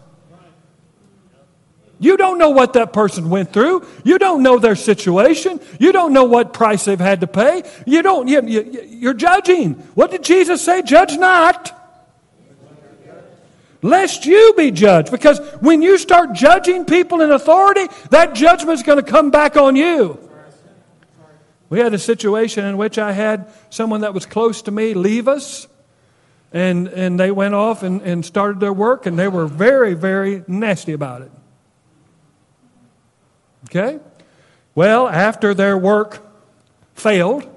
[2.04, 3.86] You don't know what that person went through.
[4.04, 5.58] You don't know their situation.
[5.80, 7.62] You don't know what price they've had to pay.
[7.86, 9.72] You don't, you, you, you're judging.
[9.94, 10.82] What did Jesus say?
[10.82, 11.72] Judge not,
[13.80, 15.10] lest you be judged.
[15.10, 19.56] Because when you start judging people in authority, that judgment is going to come back
[19.56, 20.18] on you.
[21.70, 25.26] We had a situation in which I had someone that was close to me leave
[25.26, 25.66] us
[26.52, 30.44] and, and they went off and, and started their work, and they were very, very
[30.46, 31.32] nasty about it.
[33.64, 33.98] Okay?
[34.74, 36.26] Well, after their work
[36.94, 37.48] failed,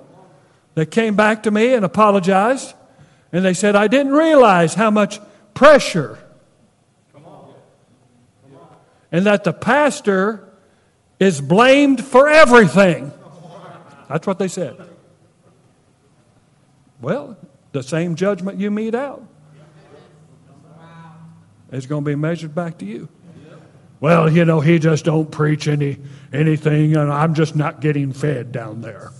[0.75, 2.73] they came back to me and apologized,
[3.31, 5.19] and they said, I didn't realize how much
[5.53, 6.19] pressure
[9.11, 10.47] and that the pastor
[11.19, 13.11] is blamed for everything.
[14.09, 14.77] That's what they said.
[17.01, 17.37] Well,
[17.71, 19.23] the same judgment you mete out
[21.71, 23.09] is going to be measured back to you.
[23.99, 25.97] Well, you know, he just don't preach any
[26.31, 29.11] anything, and I'm just not getting fed down there.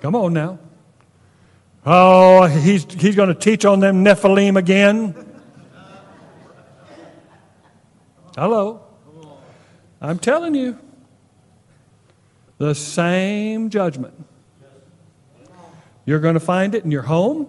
[0.00, 0.58] Come on now.
[1.84, 5.14] Oh, he's, he's going to teach on them Nephilim again.
[8.36, 8.82] Hello.
[10.00, 10.78] I'm telling you.
[12.58, 14.26] The same judgment.
[16.04, 17.48] You're going to find it in your home.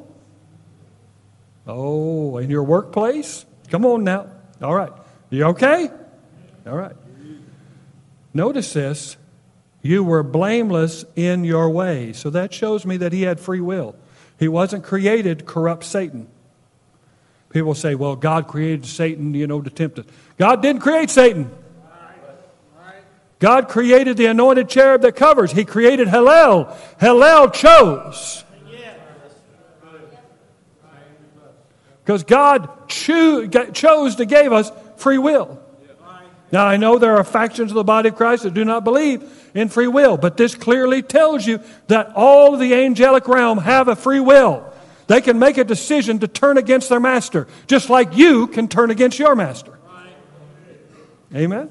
[1.68, 3.46] Oh, in your workplace.
[3.70, 4.28] Come on now.
[4.62, 4.92] All right.
[5.30, 5.90] You okay?
[6.66, 6.96] All right.
[8.34, 9.18] Notice this.
[9.82, 12.18] You were blameless in your ways.
[12.20, 13.96] So that shows me that he had free will.
[14.38, 16.28] He wasn't created to corrupt Satan.
[17.50, 20.06] People say, well, God created Satan, you know, to tempt us.
[20.38, 21.52] God didn't create Satan.
[23.40, 25.52] God created the anointed cherub that covers.
[25.52, 26.76] He created Hillel.
[27.00, 28.44] Hillel chose.
[32.04, 35.60] Because God cho- chose to give us free will.
[36.52, 39.24] Now, I know there are factions of the body of Christ that do not believe
[39.54, 43.88] in free will, but this clearly tells you that all of the angelic realm have
[43.88, 44.68] a free will.
[45.08, 48.92] They can make a decision to turn against their master, just like you can turn
[48.92, 49.78] against your master.
[51.34, 51.70] Amen?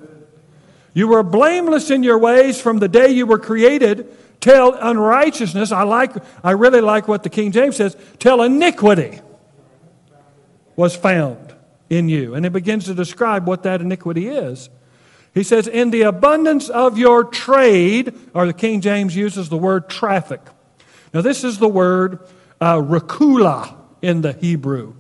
[0.95, 5.73] You were blameless in your ways from the day you were created till unrighteousness.
[5.73, 6.13] I like,
[6.43, 9.21] I really like what the King James says, till iniquity
[10.77, 11.55] was found
[11.89, 12.35] in you.
[12.35, 14.71] And it begins to describe what that iniquity is.
[15.35, 19.89] He says, in the abundance of your trade, or the King James uses the word
[19.89, 20.41] traffic.
[21.15, 22.21] Now, this is the word
[22.61, 24.95] uh, rakula in the Hebrew,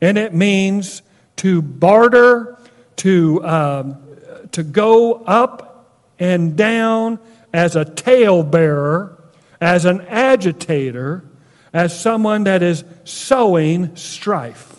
[0.00, 1.02] and it means
[1.36, 2.58] to barter,
[2.96, 4.02] to um,
[4.52, 7.18] to go up and down
[7.52, 9.22] as a talebearer,
[9.60, 11.24] as an agitator,
[11.72, 14.75] as someone that is sowing strife.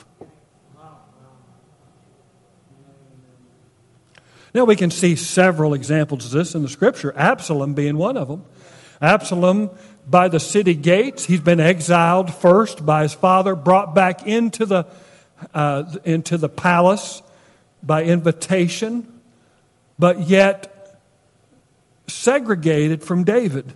[4.57, 8.27] Now, we can see several examples of this in the scripture, Absalom being one of
[8.27, 8.43] them.
[8.99, 9.69] Absalom,
[10.07, 14.87] by the city gates, he's been exiled first by his father, brought back into the,
[15.53, 17.21] uh, into the palace
[17.83, 19.21] by invitation,
[19.99, 21.03] but yet
[22.07, 23.75] segregated from David.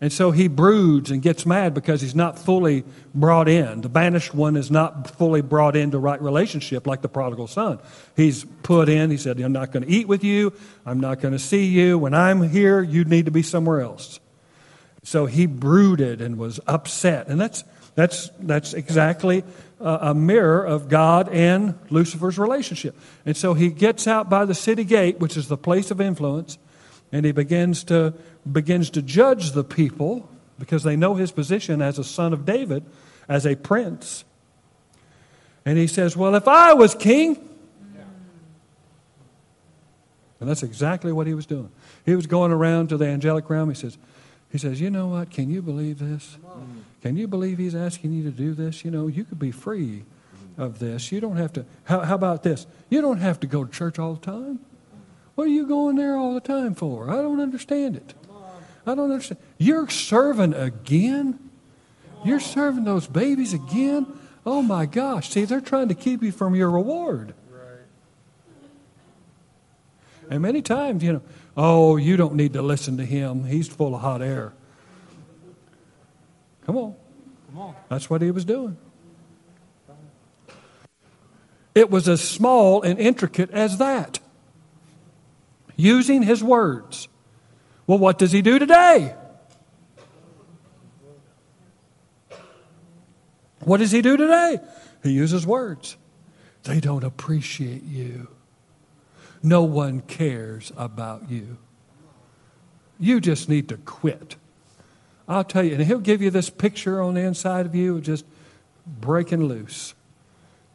[0.00, 3.82] And so he broods and gets mad because he's not fully brought in.
[3.82, 7.80] The banished one is not fully brought into right relationship like the prodigal son.
[8.16, 10.54] He's put in, he said, I'm not going to eat with you,
[10.86, 11.98] I'm not going to see you.
[11.98, 14.20] When I'm here, you need to be somewhere else.
[15.02, 17.28] So he brooded and was upset.
[17.28, 17.64] And that's,
[17.94, 19.44] that's, that's exactly
[19.80, 22.96] a, a mirror of God and Lucifer's relationship.
[23.26, 26.58] And so he gets out by the city gate, which is the place of influence,
[27.12, 28.14] and he begins to
[28.50, 32.84] begins to judge the people because they know his position as a son of David,
[33.28, 34.24] as a prince.
[35.64, 37.48] And he says, Well, if I was king,
[40.40, 41.70] and that's exactly what he was doing.
[42.06, 43.68] He was going around to the angelic realm.
[43.68, 43.98] He says,
[44.50, 45.30] he says, You know what?
[45.30, 46.38] Can you believe this?
[47.02, 48.84] Can you believe he's asking you to do this?
[48.84, 50.04] You know, you could be free
[50.56, 51.12] of this.
[51.12, 51.64] You don't have to.
[51.84, 52.66] How, how about this?
[52.88, 54.60] You don't have to go to church all the time.
[55.34, 57.10] What are you going there all the time for?
[57.10, 58.14] I don't understand it.
[58.86, 59.40] I don't understand.
[59.58, 61.38] You're serving again?
[62.24, 64.06] You're serving those babies again?
[64.44, 65.30] Oh my gosh.
[65.30, 67.34] See, they're trying to keep you from your reward.
[70.30, 71.22] And many times, you know,
[71.56, 73.44] oh, you don't need to listen to him.
[73.44, 74.52] He's full of hot air.
[76.66, 76.94] Come on.
[77.50, 77.74] Come on.
[77.88, 78.76] That's what he was doing.
[81.74, 84.20] It was as small and intricate as that.
[85.76, 87.08] Using his words.
[87.90, 89.16] Well, what does he do today?
[93.64, 94.60] What does he do today?
[95.02, 95.96] He uses words.
[96.62, 98.28] They don't appreciate you.
[99.42, 101.58] No one cares about you.
[103.00, 104.36] You just need to quit.
[105.26, 108.24] I'll tell you, and he'll give you this picture on the inside of you just
[108.86, 109.94] breaking loose,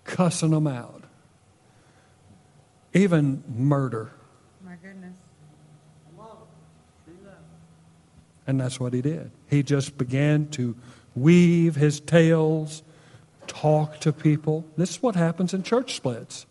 [0.03, 1.05] cussing them out,
[2.93, 4.11] even murder.
[8.47, 9.31] And that's what he did.
[9.47, 10.76] He just began to
[11.15, 12.84] weave his tales,
[13.47, 14.65] talk to people.
[14.77, 16.45] This is what happens in church splits.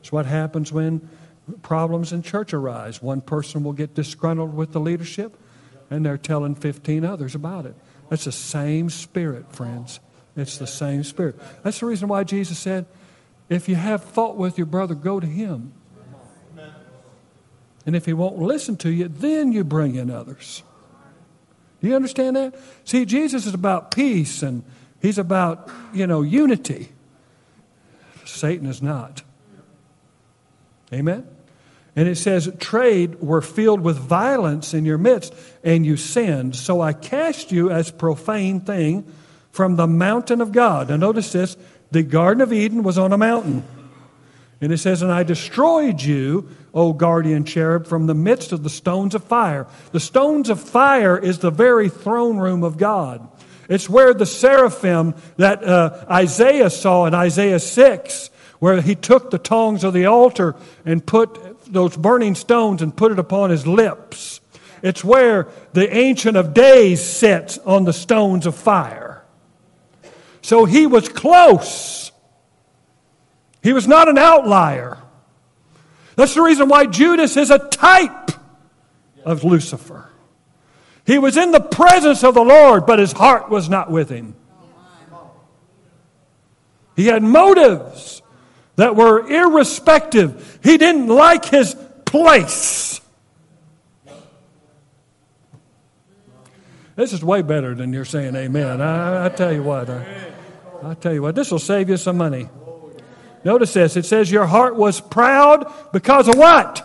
[0.00, 1.08] It's what happens when
[1.62, 3.00] problems in church arise.
[3.00, 5.36] One person will get disgruntled with the leadership,
[5.90, 7.74] and they're telling 15 others about it.
[8.08, 10.00] That's the same spirit, friends.
[10.36, 11.38] It's the same spirit.
[11.62, 12.86] That's the reason why Jesus said,
[13.48, 15.72] if you have fault with your brother, go to him.
[17.84, 20.64] And if he won't listen to you, then you bring in others.
[21.86, 22.52] Do you understand that?
[22.82, 24.64] See, Jesus is about peace and
[25.00, 26.88] he's about, you know, unity.
[28.24, 29.22] Satan is not.
[30.92, 31.28] Amen?
[31.94, 35.32] And it says, Trade were filled with violence in your midst,
[35.62, 36.56] and you sinned.
[36.56, 39.06] So I cast you as profane thing
[39.52, 40.88] from the mountain of God.
[40.88, 41.56] Now notice this
[41.92, 43.62] the Garden of Eden was on a mountain.
[44.60, 48.70] And it says, And I destroyed you, O guardian cherub, from the midst of the
[48.70, 49.66] stones of fire.
[49.90, 53.26] The stones of fire is the very throne room of God.
[53.68, 58.30] It's where the seraphim that uh, Isaiah saw in Isaiah 6,
[58.60, 60.54] where he took the tongs of the altar
[60.84, 64.40] and put those burning stones and put it upon his lips.
[64.82, 69.24] It's where the Ancient of Days sits on the stones of fire.
[70.42, 72.06] So he was close
[73.66, 74.96] he was not an outlier.
[76.16, 78.30] That's the reason why Judas is a type
[79.24, 80.10] of Lucifer.
[81.06, 84.34] He was in the presence of the Lord, but his heart was not with him.
[86.96, 88.22] He had motives
[88.76, 90.58] that were irrespective.
[90.62, 91.76] He didn't like his
[92.06, 93.00] place.
[96.96, 98.80] This is way better than you're saying amen.
[98.80, 99.90] I, I tell you what.
[99.90, 100.32] I,
[100.82, 102.48] I tell you what, this will save you some money.
[103.44, 103.96] Notice this.
[103.96, 106.82] It says your heart was proud because of what?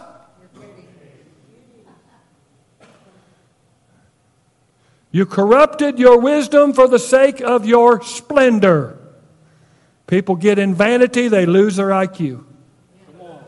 [5.11, 8.97] You corrupted your wisdom for the sake of your splendor.
[10.07, 12.43] People get in vanity, they lose their IQ.
[13.05, 13.43] Come on.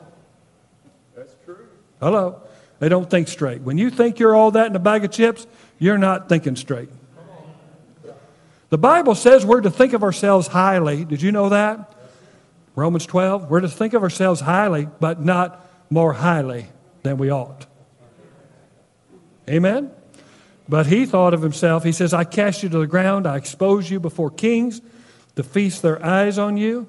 [1.15, 1.67] That's true.
[1.99, 2.41] Hello.
[2.79, 3.61] They don't think straight.
[3.61, 5.47] When you think you're all that in a bag of chips,
[5.79, 6.89] you're not thinking straight.
[8.69, 11.05] The Bible says we're to think of ourselves highly.
[11.05, 11.92] Did you know that?
[12.75, 16.67] Romans 12, we're to think of ourselves highly, but not more highly
[17.03, 17.67] than we ought.
[19.47, 19.91] Amen?
[20.67, 23.89] But he thought of himself, he says, I cast you to the ground, I expose
[23.89, 24.81] you before kings
[25.35, 26.87] to feast their eyes on you.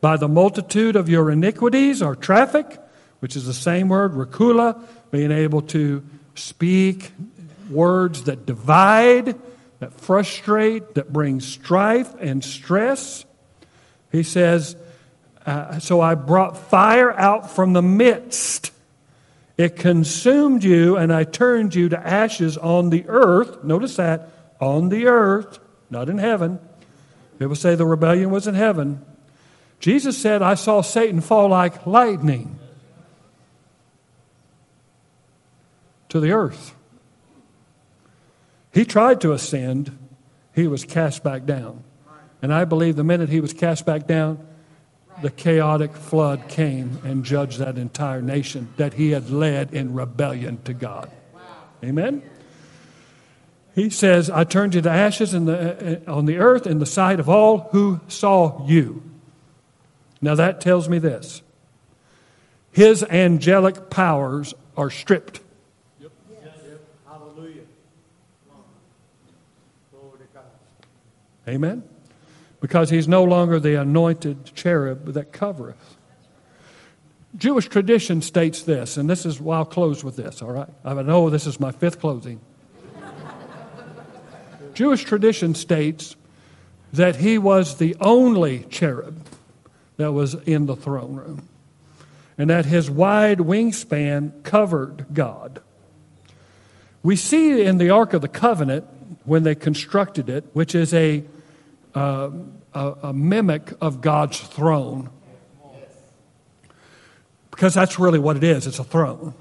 [0.00, 2.80] By the multitude of your iniquities or traffic,
[3.20, 4.80] which is the same word, rakula,
[5.10, 7.12] being able to speak
[7.70, 9.38] words that divide,
[9.78, 13.24] that frustrate, that bring strife and stress.
[14.10, 14.76] He says,
[15.46, 18.70] uh, So I brought fire out from the midst.
[19.56, 23.62] It consumed you, and I turned you to ashes on the earth.
[23.62, 25.58] Notice that, on the earth,
[25.90, 26.58] not in heaven.
[27.38, 29.04] People say the rebellion was in heaven.
[29.80, 32.58] Jesus said, I saw Satan fall like lightning
[36.08, 36.74] to the earth.
[38.72, 39.98] He tried to ascend,
[40.54, 41.82] he was cast back down.
[42.40, 44.46] And I believe the minute he was cast back down,
[45.20, 50.62] the chaotic flood came and judged that entire nation that he had led in rebellion
[50.62, 51.10] to God.
[51.84, 52.22] Amen?
[53.74, 56.86] He says, I turned you to ashes in the, uh, on the earth in the
[56.86, 59.02] sight of all who saw you.
[60.20, 61.42] Now that tells me this
[62.70, 65.40] his angelic powers are stripped.
[67.06, 67.62] Hallelujah.
[71.48, 71.82] Amen?
[72.62, 75.96] Because he's no longer the anointed cherub that covereth.
[77.36, 80.68] Jewish tradition states this, and this is why I'll close with this, all right?
[80.84, 82.40] I know this is my fifth closing.
[84.74, 86.14] Jewish tradition states
[86.92, 89.26] that he was the only cherub
[89.96, 91.48] that was in the throne room,
[92.38, 95.60] and that his wide wingspan covered God.
[97.02, 98.86] We see in the Ark of the Covenant,
[99.24, 101.24] when they constructed it, which is a
[101.94, 102.30] uh,
[102.74, 105.10] a, a mimic of God's throne.
[107.50, 109.34] Because that's really what it is it's a throne.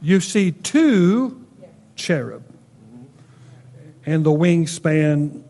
[0.00, 1.44] You see two
[1.96, 2.44] cherub,
[4.06, 5.42] and the wingspan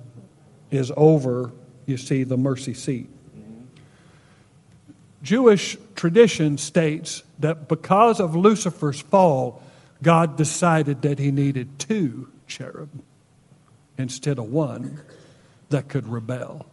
[0.71, 1.53] is over,
[1.85, 3.11] you see, the mercy seat.
[5.23, 9.63] Jewish tradition states that because of Lucifer's fall,
[10.03, 12.89] God decided that he needed two cherub
[13.99, 15.03] instead of one
[15.69, 16.65] that could rebel.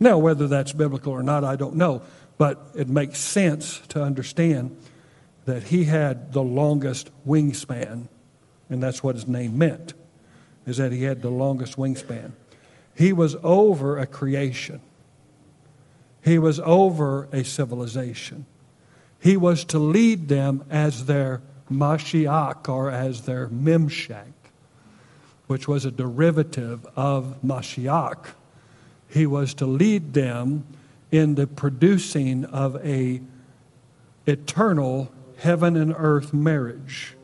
[0.00, 2.02] Now, whether that's biblical or not, I don't know,
[2.36, 4.76] but it makes sense to understand
[5.46, 8.08] that he had the longest wingspan,
[8.68, 9.94] and that's what his name meant,
[10.66, 12.32] is that he had the longest wingspan.
[12.94, 14.80] He was over a creation.
[16.22, 18.44] He was over a civilization.
[19.20, 21.40] He was to lead them as their
[21.70, 24.32] Mashiach or as their Memshach,
[25.46, 28.26] which was a derivative of Mashiach.
[29.08, 30.64] He was to lead them
[31.10, 33.20] in the producing of a
[34.26, 37.14] eternal heaven and earth marriage.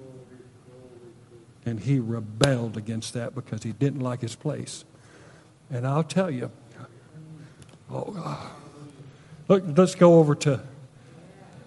[1.65, 4.85] And he rebelled against that because he didn't like his place.
[5.71, 6.51] And I'll tell you,
[7.91, 8.51] oh,
[9.49, 10.61] look, let's go over to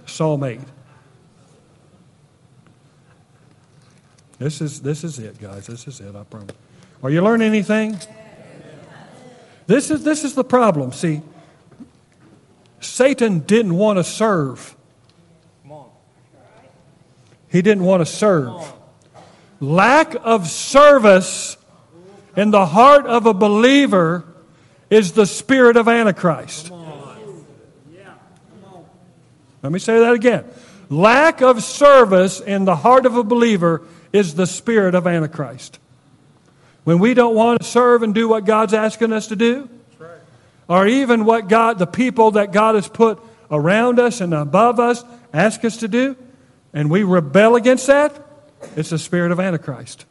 [0.06, 0.60] Psalm 8.
[4.37, 5.67] This is, this is it, guys.
[5.67, 6.55] This is it, I promise.
[7.01, 7.97] Are you learning anything?
[9.67, 10.91] This is, this is the problem.
[10.91, 11.21] See,
[12.79, 14.75] Satan didn't want to serve.
[17.49, 18.73] He didn't want to serve.
[19.59, 21.57] Lack of service
[22.35, 24.25] in the heart of a believer
[24.89, 26.71] is the spirit of Antichrist.
[29.63, 30.45] Let me say that again.
[30.89, 33.81] Lack of service in the heart of a believer
[34.15, 35.79] is the spirit of Antichrist.
[36.83, 39.69] When we don't want to serve and do what God's asking us to do,
[40.67, 43.19] or even what God, the people that God has put
[43.51, 46.15] around us and above us, ask us to do,
[46.73, 48.15] and we rebel against that,
[48.75, 50.05] it's the spirit of Antichrist.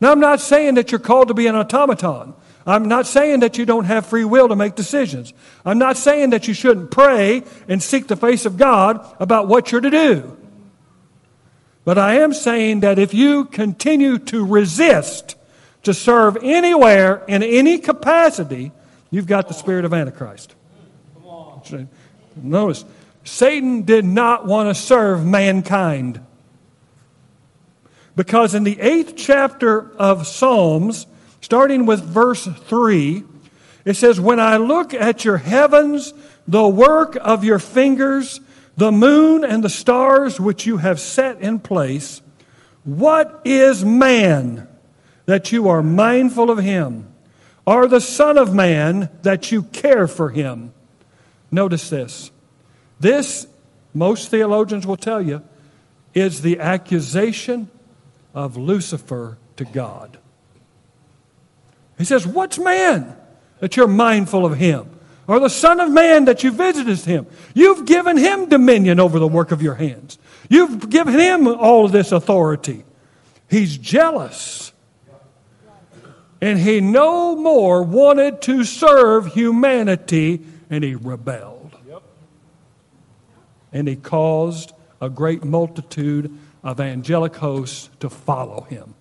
[0.00, 2.34] Now, I'm not saying that you're called to be an automaton.
[2.66, 5.32] I'm not saying that you don't have free will to make decisions.
[5.64, 9.70] I'm not saying that you shouldn't pray and seek the face of God about what
[9.70, 10.35] you're to do.
[11.86, 15.36] But I am saying that if you continue to resist
[15.84, 18.72] to serve anywhere in any capacity,
[19.12, 20.56] you've got the spirit of Antichrist.
[22.34, 22.84] Notice,
[23.22, 26.20] Satan did not want to serve mankind.
[28.16, 31.06] Because in the eighth chapter of Psalms,
[31.40, 33.22] starting with verse 3,
[33.84, 36.12] it says, When I look at your heavens,
[36.48, 38.40] the work of your fingers,
[38.76, 42.20] the moon and the stars which you have set in place,
[42.84, 44.68] what is man
[45.24, 47.12] that you are mindful of him?
[47.66, 50.72] Or the Son of Man that you care for him?
[51.50, 52.30] Notice this.
[53.00, 53.48] This,
[53.92, 55.42] most theologians will tell you,
[56.14, 57.68] is the accusation
[58.34, 60.18] of Lucifer to God.
[61.98, 63.16] He says, What's man
[63.58, 64.95] that you're mindful of him?
[65.28, 67.26] Or the Son of Man that you visited him.
[67.54, 70.18] You've given him dominion over the work of your hands.
[70.48, 72.84] You've given him all this authority.
[73.48, 74.72] He's jealous.
[76.40, 81.76] And he no more wanted to serve humanity, and he rebelled.
[83.72, 88.94] And he caused a great multitude of angelic hosts to follow him.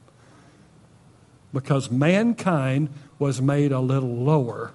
[1.53, 2.89] Because mankind
[3.19, 4.73] was made a little lower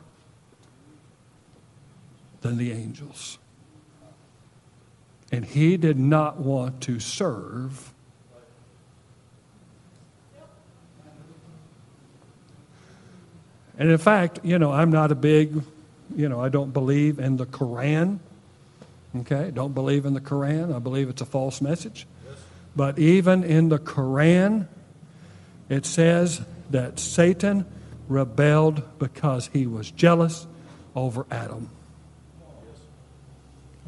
[2.40, 3.38] than the angels.
[5.32, 7.92] And he did not want to serve
[13.80, 15.62] And in fact, you know, I'm not a big,
[16.14, 18.18] you know, I don't believe in the Quran.
[19.20, 19.50] Okay?
[19.50, 20.76] Don't believe in the Quran.
[20.76, 22.06] I believe it's a false message.
[22.76, 24.68] But even in the Quran,
[25.70, 27.64] it says that Satan
[28.06, 30.46] rebelled because he was jealous
[30.94, 31.70] over Adam.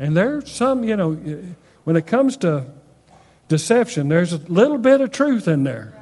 [0.02, 1.12] And there's some, you know,
[1.84, 2.64] when it comes to
[3.46, 5.94] deception, there's a little bit of truth in there.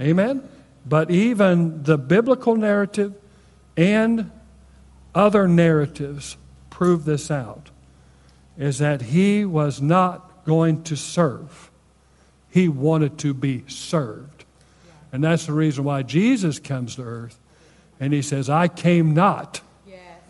[0.00, 0.48] Amen?
[0.86, 3.12] But even the biblical narrative
[3.76, 4.30] and
[5.16, 6.36] other narratives
[6.70, 7.70] prove this out
[8.56, 11.72] is that he was not going to serve.
[12.52, 14.44] He wanted to be served.
[15.12, 17.36] And that's the reason why Jesus comes to earth
[17.98, 19.60] and he says, I came not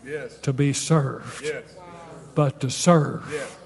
[0.03, 0.39] Yes.
[0.39, 1.63] to be served, Yes.
[2.35, 3.27] But to serve.
[3.31, 3.57] Yes.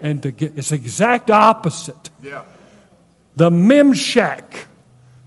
[0.00, 2.10] And to get, it's the exact opposite.
[2.22, 2.44] Yeah.
[3.36, 4.64] the Memshak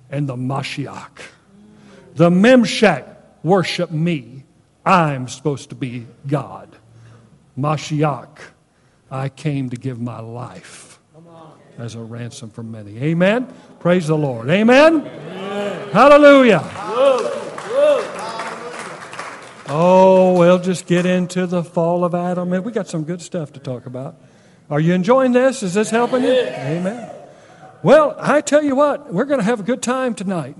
[0.10, 1.22] and the Mashiach.
[2.16, 4.44] The Memshak worship me.
[4.86, 6.76] I'm supposed to be God.
[7.58, 8.38] Mashiach,
[9.10, 11.00] I came to give my life
[11.78, 12.98] as a ransom for many.
[13.00, 13.54] Amen.
[13.80, 14.50] Praise the Lord.
[14.50, 15.06] Amen.
[15.92, 16.60] Hallelujah.
[19.78, 22.50] Oh, we'll just get into the fall of Adam.
[22.64, 24.16] We got some good stuff to talk about.
[24.70, 25.64] Are you enjoying this?
[25.64, 26.32] Is this helping you?
[26.32, 27.14] Amen.
[27.84, 30.56] Well, I tell you what, we're going to have a good time tonight.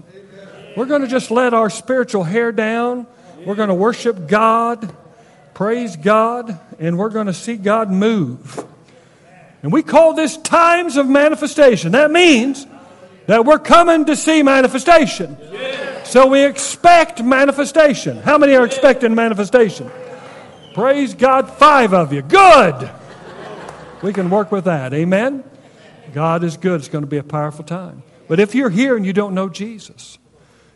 [0.76, 3.08] We're going to just let our spiritual hair down.
[3.46, 4.94] We're going to worship God,
[5.54, 8.66] praise God, and we're going to see God move.
[9.64, 11.94] And we call this times of manifestation.
[11.94, 12.68] That means
[13.28, 15.38] that we're coming to see manifestation.
[16.06, 18.18] So we expect manifestation.
[18.18, 19.90] How many are expecting manifestation?
[20.76, 22.22] Praise God, five of you.
[22.22, 22.92] Good.
[24.04, 24.94] We can work with that.
[24.94, 25.44] Amen.
[26.14, 26.80] God is good.
[26.80, 28.04] It's going to be a powerful time.
[28.28, 30.20] But if you're here and you don't know Jesus,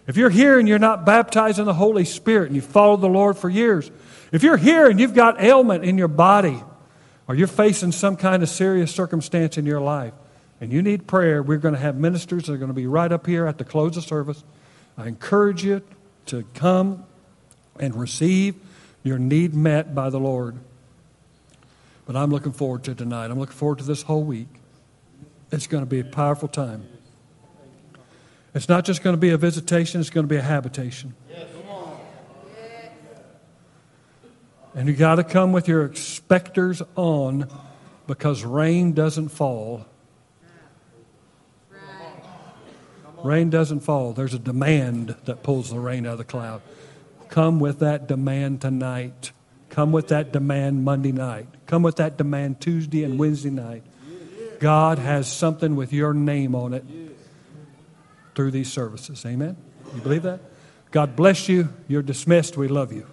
[0.08, 3.08] if you're here and you're not baptized in the Holy Spirit and you've followed the
[3.08, 3.92] Lord for years,
[4.32, 6.64] if you're here and you've got ailment in your body
[7.28, 10.14] or you're facing some kind of serious circumstance in your life
[10.60, 13.12] and you need prayer, we're going to have ministers that are going to be right
[13.12, 14.44] up here at the close of service.
[15.00, 15.82] I encourage you
[16.26, 17.06] to come
[17.80, 18.56] and receive
[19.02, 20.58] your need met by the Lord.
[22.06, 23.32] But I'm looking forward to tonight.
[23.32, 24.50] I'm looking forward to this whole week.
[25.54, 26.86] It's going to be a powerful time.
[28.54, 31.16] It's not just going to be a visitation, it's going to be a habitation.
[34.76, 37.48] And you got to come with your expectors on
[38.06, 39.86] because rain doesn't fall.
[43.24, 44.14] Rain doesn't fall.
[44.14, 46.62] There's a demand that pulls the rain out of the cloud.
[47.30, 49.32] Come with that demand tonight.
[49.70, 51.48] Come with that demand Monday night.
[51.68, 53.84] Come with that demand Tuesday and Wednesday night.
[54.60, 56.84] God has something with your name on it
[58.36, 59.26] through these services.
[59.26, 59.56] Amen?
[59.96, 60.42] You believe that?
[60.92, 61.70] God bless you.
[61.88, 62.58] You're dismissed.
[62.58, 63.06] We love you.